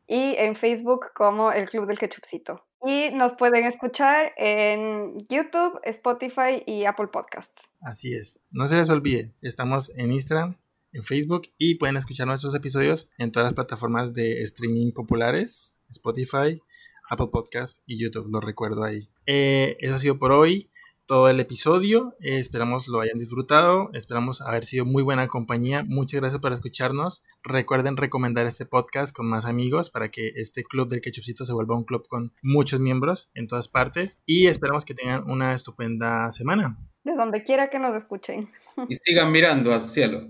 [0.06, 2.64] y en Facebook como el Club del Ketchupcito.
[2.84, 7.70] Y nos pueden escuchar en YouTube, Spotify y Apple Podcasts.
[7.80, 8.40] Así es.
[8.50, 10.56] No se les olvide, estamos en Instagram,
[10.92, 16.60] en Facebook y pueden escuchar nuestros episodios en todas las plataformas de streaming populares, Spotify,
[17.10, 19.08] Apple Podcasts y YouTube, lo recuerdo ahí.
[19.26, 20.70] Eh, eso ha sido por hoy
[21.08, 22.14] todo el episodio.
[22.20, 23.90] Eh, esperamos lo hayan disfrutado.
[23.94, 25.82] Esperamos haber sido muy buena compañía.
[25.82, 27.24] Muchas gracias por escucharnos.
[27.42, 31.76] Recuerden recomendar este podcast con más amigos para que este club del Ketchupcito se vuelva
[31.76, 34.20] un club con muchos miembros en todas partes.
[34.26, 36.76] Y esperamos que tengan una estupenda semana.
[37.04, 38.50] De donde quiera que nos escuchen.
[38.88, 40.28] Y sigan mirando al cielo.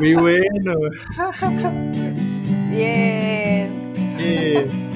[0.00, 0.74] Muy bueno.
[2.70, 3.70] Bien.
[4.16, 4.88] Bien.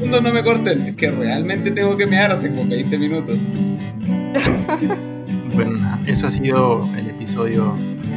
[0.00, 3.38] No, me corten, es que realmente tengo que mear hace como 20 minutos.
[5.54, 7.74] bueno, eso ha sido el episodio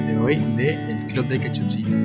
[0.08, 1.96] de hoy de El Club de Ketchupcito.